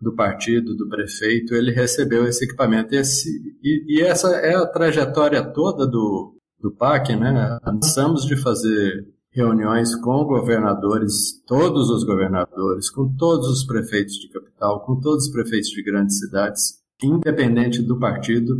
do 0.00 0.14
partido, 0.14 0.74
do 0.74 0.88
prefeito, 0.88 1.54
ele 1.54 1.72
recebeu 1.72 2.26
esse 2.26 2.44
equipamento. 2.44 2.94
Esse, 2.94 3.28
e, 3.62 3.98
e, 3.98 4.02
essa 4.02 4.28
é 4.36 4.54
a 4.54 4.66
trajetória 4.66 5.44
toda 5.44 5.86
do, 5.86 6.34
do 6.58 6.70
PAC, 6.70 7.14
né? 7.14 7.58
Cansamos 7.62 8.24
de 8.24 8.36
fazer 8.36 9.06
reuniões 9.32 9.94
com 9.94 10.24
governadores, 10.24 11.40
todos 11.46 11.88
os 11.90 12.04
governadores, 12.04 12.90
com 12.90 13.14
todos 13.16 13.46
os 13.48 13.64
prefeitos 13.64 14.14
de 14.14 14.28
capital, 14.28 14.84
com 14.84 14.98
todos 14.98 15.26
os 15.26 15.32
prefeitos 15.32 15.68
de 15.68 15.82
grandes 15.82 16.18
cidades, 16.18 16.80
independente 17.02 17.82
do 17.82 17.98
partido, 17.98 18.54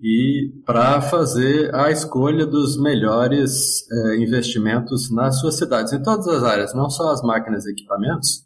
e 0.00 0.52
para 0.66 1.00
fazer 1.00 1.74
a 1.74 1.90
escolha 1.90 2.46
dos 2.46 2.80
melhores 2.80 3.90
é, 3.90 4.16
investimentos 4.16 5.10
nas 5.10 5.40
suas 5.40 5.56
cidades, 5.56 5.92
em 5.92 6.02
todas 6.02 6.26
as 6.26 6.42
áreas, 6.42 6.74
não 6.74 6.88
só 6.88 7.10
as 7.10 7.22
máquinas 7.22 7.66
e 7.66 7.72
equipamentos, 7.72 8.44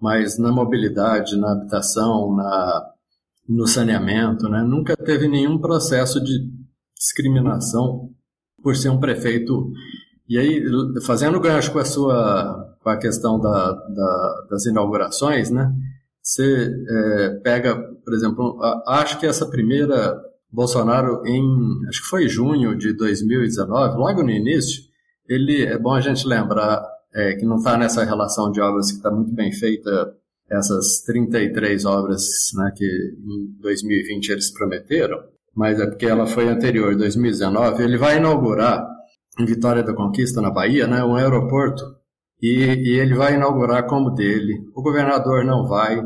mas 0.00 0.38
na 0.38 0.52
mobilidade, 0.52 1.36
na 1.36 1.52
habitação, 1.52 2.34
na, 2.34 2.90
no 3.48 3.66
saneamento, 3.66 4.48
né? 4.48 4.62
nunca 4.62 4.96
teve 4.96 5.28
nenhum 5.28 5.58
processo 5.58 6.22
de 6.22 6.48
discriminação 6.96 8.10
por 8.62 8.76
ser 8.76 8.90
um 8.90 9.00
prefeito. 9.00 9.72
E 10.28 10.38
aí, 10.38 10.62
fazendo 11.06 11.40
gancho 11.40 11.72
com 11.72 11.78
a 11.78 11.84
sua 11.84 12.76
com 12.82 12.90
a 12.90 12.96
questão 12.96 13.40
da, 13.40 13.72
da, 13.72 14.46
das 14.50 14.66
inaugurações, 14.66 15.50
né? 15.50 15.72
Você 16.22 16.70
é, 16.88 17.30
pega, 17.42 17.76
por 18.04 18.14
exemplo, 18.14 18.58
a, 18.62 19.00
acho 19.00 19.18
que 19.18 19.26
essa 19.26 19.46
primeira 19.46 20.20
Bolsonaro 20.50 21.22
em, 21.26 21.86
acho 21.88 22.02
que 22.02 22.08
foi 22.08 22.28
junho 22.28 22.76
de 22.76 22.92
2019, 22.92 23.98
logo 23.98 24.22
no 24.22 24.30
início, 24.30 24.82
ele 25.28 25.64
é 25.64 25.78
bom 25.78 25.92
a 25.92 26.00
gente 26.00 26.26
lembrar 26.26 26.82
é, 27.14 27.34
que 27.34 27.44
não 27.44 27.56
está 27.56 27.76
nessa 27.76 28.04
relação 28.04 28.50
de 28.50 28.60
obras 28.60 28.90
que 28.90 28.98
está 28.98 29.10
muito 29.10 29.32
bem 29.32 29.52
feita, 29.52 30.14
essas 30.50 31.02
33 31.02 31.84
obras 31.84 32.22
né, 32.54 32.72
que 32.74 32.84
em 32.84 33.60
2020 33.60 34.30
eles 34.30 34.52
prometeram, 34.52 35.18
mas 35.54 35.78
é 35.80 35.86
porque 35.86 36.06
ela 36.06 36.26
foi 36.26 36.48
anterior, 36.48 36.96
2019, 36.96 37.82
ele 37.82 37.98
vai 37.98 38.16
inaugurar 38.16 38.86
em 39.38 39.44
Vitória 39.44 39.82
da 39.82 39.94
Conquista, 39.94 40.40
na 40.40 40.50
Bahia, 40.50 40.86
né, 40.86 41.02
um 41.04 41.16
aeroporto, 41.16 41.84
e, 42.40 42.48
e 42.48 42.98
ele 42.98 43.14
vai 43.14 43.34
inaugurar 43.34 43.86
como 43.86 44.10
dele. 44.10 44.54
O 44.74 44.82
governador 44.82 45.44
não 45.44 45.66
vai. 45.66 46.00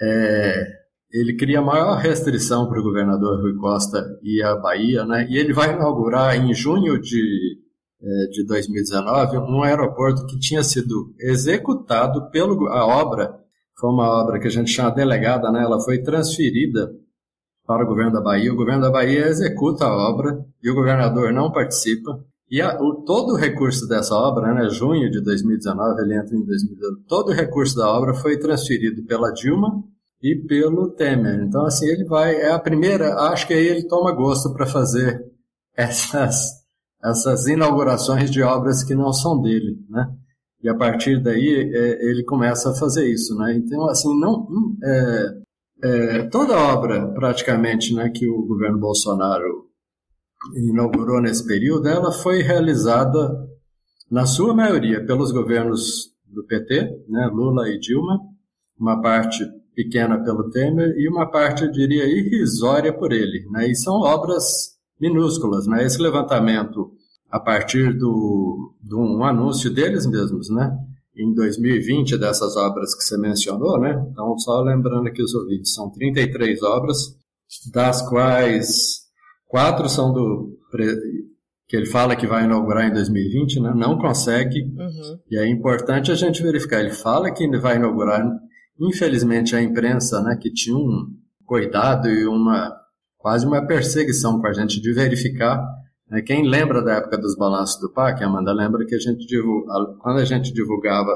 É, 0.00 0.64
ele 1.12 1.36
cria 1.36 1.60
maior 1.60 1.96
restrição 1.96 2.68
para 2.68 2.80
o 2.80 2.82
governador 2.82 3.40
Rui 3.40 3.54
Costa 3.56 4.02
e 4.22 4.42
a 4.42 4.56
Bahia, 4.56 5.04
né? 5.04 5.26
E 5.28 5.36
ele 5.36 5.52
vai 5.52 5.74
inaugurar 5.74 6.36
em 6.36 6.54
junho 6.54 7.00
de, 7.00 7.58
de 8.30 8.44
2019 8.46 9.38
um 9.38 9.62
aeroporto 9.62 10.26
que 10.26 10.38
tinha 10.38 10.62
sido 10.62 11.14
executado 11.20 12.30
pelo 12.30 12.66
a 12.68 12.86
obra 12.86 13.42
foi 13.82 13.90
uma 13.90 14.22
obra 14.22 14.38
que 14.38 14.46
a 14.46 14.50
gente 14.50 14.70
chama 14.70 14.90
delegada, 14.90 15.50
né? 15.50 15.62
Ela 15.62 15.80
foi 15.80 15.98
transferida 15.98 16.92
para 17.66 17.84
o 17.84 17.86
governo 17.86 18.12
da 18.12 18.20
Bahia. 18.20 18.52
O 18.52 18.56
governo 18.56 18.82
da 18.82 18.90
Bahia 18.90 19.26
executa 19.26 19.84
a 19.84 19.92
obra 19.92 20.44
e 20.62 20.70
o 20.70 20.74
governador 20.74 21.32
não 21.32 21.50
participa. 21.50 22.24
E 22.50 22.60
a, 22.60 22.80
o, 22.80 23.02
todo 23.02 23.32
o 23.32 23.36
recurso 23.36 23.88
dessa 23.88 24.14
obra, 24.14 24.52
né, 24.52 24.68
junho 24.68 25.10
de 25.10 25.20
2019, 25.20 26.02
ele 26.02 26.14
entra 26.14 26.36
em 26.36 26.44
2019, 26.44 27.02
todo 27.08 27.30
o 27.30 27.34
recurso 27.34 27.76
da 27.76 27.90
obra 27.90 28.14
foi 28.14 28.38
transferido 28.38 29.02
pela 29.04 29.32
Dilma 29.32 29.82
e 30.22 30.36
pelo 30.36 30.90
Temer. 30.90 31.40
Então, 31.40 31.64
assim, 31.64 31.86
ele 31.86 32.04
vai, 32.04 32.36
é 32.36 32.52
a 32.52 32.58
primeira, 32.58 33.14
acho 33.30 33.46
que 33.46 33.54
aí 33.54 33.66
ele 33.66 33.88
toma 33.88 34.12
gosto 34.12 34.52
para 34.52 34.66
fazer 34.66 35.24
essas, 35.74 36.61
essas 37.04 37.46
inaugurações 37.46 38.30
de 38.30 38.42
obras 38.42 38.84
que 38.84 38.94
não 38.94 39.12
são 39.12 39.40
dele, 39.40 39.78
né? 39.88 40.08
E 40.62 40.68
a 40.68 40.74
partir 40.76 41.20
daí 41.20 41.70
é, 41.74 42.08
ele 42.08 42.22
começa 42.22 42.70
a 42.70 42.74
fazer 42.74 43.08
isso, 43.08 43.36
né? 43.36 43.54
Então, 43.56 43.88
assim, 43.88 44.08
não, 44.20 44.46
hum, 44.48 44.76
é, 44.82 45.42
é, 45.82 46.22
toda 46.28 46.56
obra 46.56 47.08
praticamente, 47.08 47.92
né, 47.92 48.08
que 48.10 48.28
o 48.28 48.46
governo 48.46 48.78
Bolsonaro 48.78 49.66
inaugurou 50.54 51.20
nesse 51.20 51.44
período, 51.44 51.88
ela 51.88 52.12
foi 52.12 52.42
realizada 52.42 53.18
na 54.10 54.24
sua 54.24 54.54
maioria 54.54 55.04
pelos 55.04 55.32
governos 55.32 56.12
do 56.24 56.44
PT, 56.46 57.04
né, 57.08 57.26
Lula 57.32 57.68
e 57.68 57.78
Dilma, 57.78 58.20
uma 58.78 59.00
parte 59.00 59.44
pequena 59.74 60.22
pelo 60.22 60.50
Temer 60.50 60.94
e 60.96 61.08
uma 61.08 61.30
parte, 61.30 61.64
eu 61.64 61.72
diria, 61.72 62.04
irrisória 62.04 62.92
por 62.92 63.12
ele. 63.12 63.46
Né? 63.50 63.68
E 63.68 63.74
são 63.74 63.94
obras 63.94 64.71
minúsculas. 65.02 65.66
Né? 65.66 65.84
Esse 65.84 66.00
levantamento, 66.00 66.92
a 67.30 67.38
partir 67.38 67.92
do, 67.92 68.74
de 68.80 68.94
um 68.94 69.24
anúncio 69.24 69.68
deles 69.68 70.06
mesmos, 70.06 70.48
né? 70.48 70.74
em 71.14 71.34
2020, 71.34 72.16
dessas 72.16 72.56
obras 72.56 72.94
que 72.94 73.02
você 73.02 73.18
mencionou, 73.18 73.78
né? 73.78 74.02
então 74.10 74.38
só 74.38 74.62
lembrando 74.62 75.08
aqui 75.08 75.22
os 75.22 75.34
ouvintes, 75.34 75.74
são 75.74 75.90
33 75.90 76.62
obras, 76.62 77.14
das 77.70 78.00
quais 78.08 79.02
quatro 79.46 79.90
são 79.90 80.10
do 80.10 80.58
que 81.68 81.76
ele 81.76 81.84
fala 81.84 82.16
que 82.16 82.26
vai 82.26 82.44
inaugurar 82.44 82.88
em 82.88 82.94
2020, 82.94 83.60
né? 83.60 83.74
não 83.76 83.98
consegue, 83.98 84.62
uhum. 84.62 85.18
e 85.30 85.36
é 85.36 85.46
importante 85.46 86.10
a 86.10 86.14
gente 86.14 86.42
verificar. 86.42 86.80
Ele 86.80 86.92
fala 86.92 87.30
que 87.30 87.46
vai 87.58 87.76
inaugurar 87.76 88.24
Infelizmente, 88.80 89.54
a 89.54 89.62
imprensa, 89.62 90.20
né, 90.22 90.36
que 90.40 90.52
tinha 90.52 90.76
um 90.76 91.14
cuidado 91.44 92.08
e 92.08 92.26
uma 92.26 92.74
quase 93.22 93.46
uma 93.46 93.64
perseguição 93.64 94.40
com 94.40 94.46
a 94.48 94.52
gente 94.52 94.80
de 94.80 94.92
verificar. 94.92 95.64
Né, 96.10 96.20
quem 96.20 96.46
lembra 96.46 96.82
da 96.82 96.94
época 96.94 97.16
dos 97.16 97.36
balanços 97.36 97.80
do 97.80 97.90
PAC, 97.90 98.22
Amanda, 98.22 98.52
lembra 98.52 98.84
que 98.84 98.96
a 98.96 98.98
gente 98.98 99.24
divulga, 99.24 99.72
quando 100.00 100.18
a 100.18 100.24
gente 100.24 100.52
divulgava 100.52 101.10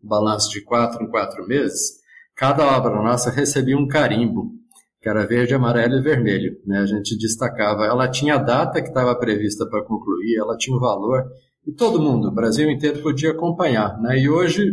balanço 0.00 0.50
de 0.50 0.60
quatro 0.60 1.02
em 1.02 1.08
quatro 1.08 1.48
meses, 1.48 1.94
cada 2.36 2.76
obra 2.76 3.02
nossa 3.02 3.30
recebia 3.30 3.76
um 3.76 3.88
carimbo, 3.88 4.52
que 5.00 5.08
era 5.08 5.26
verde, 5.26 5.54
amarelo 5.54 5.94
e 5.96 6.02
vermelho. 6.02 6.56
Né? 6.66 6.78
A 6.80 6.86
gente 6.86 7.16
destacava, 7.16 7.86
ela 7.86 8.08
tinha 8.08 8.34
a 8.34 8.38
data 8.38 8.80
que 8.82 8.88
estava 8.88 9.18
prevista 9.18 9.66
para 9.66 9.82
concluir, 9.82 10.36
ela 10.36 10.56
tinha 10.56 10.76
o 10.76 10.80
valor, 10.80 11.24
e 11.66 11.72
todo 11.72 12.00
mundo, 12.00 12.28
o 12.28 12.34
Brasil 12.34 12.70
inteiro, 12.70 13.02
podia 13.02 13.30
acompanhar. 13.30 13.98
Né? 14.00 14.20
E 14.20 14.28
hoje 14.28 14.70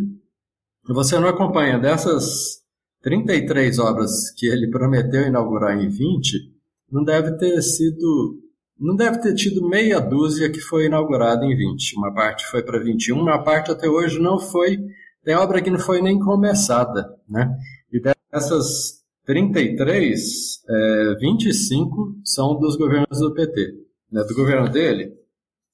você 0.88 1.18
não 1.18 1.28
acompanha 1.28 1.80
dessas 1.80 2.62
33 3.02 3.80
obras 3.80 4.32
que 4.32 4.46
ele 4.46 4.70
prometeu 4.70 5.26
inaugurar 5.26 5.78
em 5.78 5.90
20, 5.90 6.55
não 6.96 7.04
deve 7.04 7.34
ter 7.38 7.62
sido 7.62 8.40
não 8.80 8.96
deve 8.96 9.20
ter 9.20 9.34
tido 9.34 9.68
meia 9.68 10.00
dúzia 10.00 10.50
que 10.50 10.60
foi 10.60 10.86
inaugurada 10.86 11.46
em 11.46 11.56
20. 11.56 11.98
Uma 11.98 12.14
parte 12.14 12.46
foi 12.48 12.62
para 12.64 12.82
21, 12.82 13.20
uma 13.20 13.42
parte 13.42 13.72
até 13.72 13.88
hoje 13.88 14.20
não 14.20 14.40
foi. 14.40 14.78
Tem 15.24 15.36
obra 15.36 15.62
que 15.62 15.70
não 15.70 15.80
foi 15.80 16.02
nem 16.02 16.20
começada, 16.20 17.10
né? 17.28 17.54
E 17.92 18.02
dessas 18.02 19.02
33, 19.26 20.62
é, 20.70 21.16
25 21.20 22.16
são 22.24 22.60
dos 22.60 22.78
governos 22.78 23.20
do 23.20 23.34
PT. 23.34 23.74
Né? 24.12 24.24
Do 24.24 24.36
governo 24.36 24.70
dele, 24.70 25.14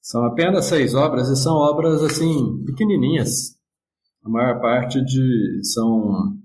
são 0.00 0.24
apenas 0.24 0.66
seis 0.66 0.94
obras 0.94 1.28
e 1.28 1.36
são 1.36 1.54
obras 1.54 2.02
assim 2.02 2.64
pequenininhas, 2.64 3.56
a 4.24 4.28
maior 4.28 4.60
parte 4.60 5.04
de 5.04 5.60
são 5.64 6.36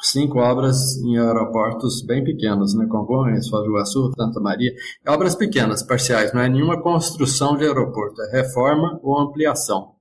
cinco 0.00 0.38
obras 0.38 0.96
em 0.98 1.18
aeroportos 1.18 2.02
bem 2.04 2.24
pequenos, 2.24 2.74
né? 2.74 2.86
Congonhas, 2.86 3.48
Foz 3.48 3.64
do 3.64 3.70
Iguaçu, 3.70 4.12
Santa 4.16 4.40
Maria, 4.40 4.72
obras 5.06 5.34
pequenas, 5.34 5.82
parciais, 5.82 6.32
não 6.32 6.40
é 6.40 6.48
nenhuma 6.48 6.82
construção 6.82 7.56
de 7.56 7.64
aeroporto, 7.64 8.20
é 8.22 8.38
reforma 8.38 8.98
ou 9.02 9.18
ampliação. 9.18 9.94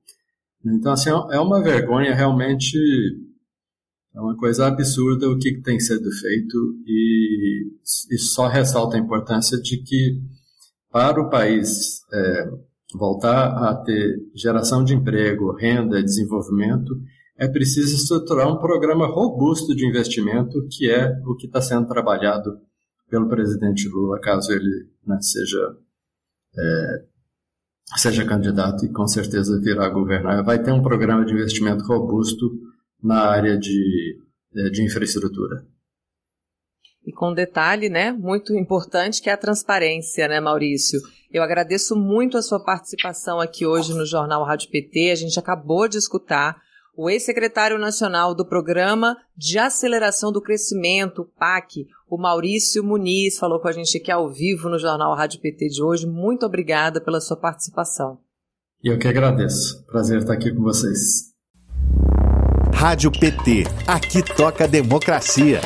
Então, 0.65 0.91
assim, 0.91 1.09
é 1.09 1.39
uma 1.39 1.62
vergonha 1.62 2.13
realmente, 2.13 2.77
é 4.13 4.19
uma 4.19 4.35
coisa 4.35 4.67
absurda 4.67 5.29
o 5.29 5.38
que 5.38 5.62
tem 5.62 5.79
sido 5.79 6.12
feito 6.12 6.57
e 6.85 7.71
isso 8.12 8.33
só 8.33 8.47
ressalta 8.47 8.97
a 8.97 8.99
importância 8.99 9.57
de 9.62 9.77
que 9.81 10.21
para 10.91 11.21
o 11.21 11.29
país 11.29 12.01
é, 12.12 12.49
voltar 12.93 13.69
a 13.69 13.75
ter 13.75 14.17
geração 14.35 14.83
de 14.83 14.93
emprego, 14.93 15.55
renda, 15.55 16.03
desenvolvimento, 16.03 16.93
é 17.39 17.47
preciso 17.47 17.95
estruturar 17.95 18.52
um 18.52 18.60
programa 18.60 19.08
robusto 19.08 19.73
de 19.73 19.88
investimento, 19.88 20.67
que 20.69 20.91
é 20.91 21.10
o 21.25 21.36
que 21.36 21.47
está 21.47 21.62
sendo 21.62 21.88
trabalhado 21.88 22.60
pelo 23.10 23.30
presidente 23.30 23.88
Lula, 23.88 24.19
caso 24.19 24.52
ele 24.52 24.89
né, 25.08 25.17
seja, 25.21 25.78
é, 26.58 27.04
seja 27.95 28.25
candidato 28.25 28.86
e 28.86 28.91
com 28.91 29.08
certeza 29.08 29.58
virá 29.62 29.88
governar. 29.88 30.43
Vai 30.43 30.62
ter 30.62 30.73
um 30.73 30.84
programa 30.84 31.25
de 31.25 31.34
investimento 31.34 31.86
robusto 31.86 32.52
na 33.02 33.21
área 33.21 33.58
de, 33.58 34.19
é, 34.54 34.69
de 34.69 34.84
infraestrutura. 34.84 35.65
E 37.06 37.13
com 37.13 37.32
um 37.32 37.34
detalhe, 37.34 37.88
né, 37.88 38.12
muito 38.12 38.54
importante, 38.54 39.21
que 39.21 39.30
é 39.30 39.34
a 39.34 39.38
transparência, 39.38 40.28
né, 40.28 40.41
Maurício? 40.41 40.99
Eu 41.32 41.41
agradeço 41.41 41.95
muito 41.95 42.38
a 42.38 42.41
sua 42.41 42.62
participação 42.62 43.39
aqui 43.39 43.65
hoje 43.65 43.93
no 43.93 44.06
Jornal 44.06 44.43
Rádio 44.43 44.69
PT. 44.69 45.12
A 45.12 45.15
gente 45.15 45.39
acabou 45.39 45.88
de 45.88 45.97
escutar 45.97 46.62
o 47.01 47.09
ex-secretário 47.09 47.79
nacional 47.79 48.35
do 48.35 48.45
Programa 48.45 49.15
de 49.33 49.57
Aceleração 49.57 50.33
do 50.33 50.41
Crescimento, 50.41 51.31
PAC, 51.39 51.88
o 52.09 52.17
Maurício 52.17 52.83
Muniz, 52.83 53.39
falou 53.39 53.57
com 53.62 53.69
a 53.69 53.71
gente 53.71 53.97
aqui 53.97 54.12
ao 54.12 54.29
vivo 54.29 54.67
no 54.67 54.77
Jornal 54.77 55.15
Rádio 55.15 55.39
PT 55.39 55.69
de 55.69 55.81
hoje. 55.81 56.05
Muito 56.05 56.45
obrigada 56.45 56.99
pela 56.99 57.21
sua 57.21 57.38
participação. 57.38 58.19
Eu 58.83 58.99
que 58.99 59.07
agradeço. 59.07 59.81
Prazer 59.85 60.17
estar 60.17 60.33
aqui 60.33 60.53
com 60.53 60.62
vocês. 60.62 61.31
Rádio 62.75 63.13
PT. 63.13 63.63
Aqui 63.88 64.21
toca 64.35 64.67
democracia. 64.67 65.62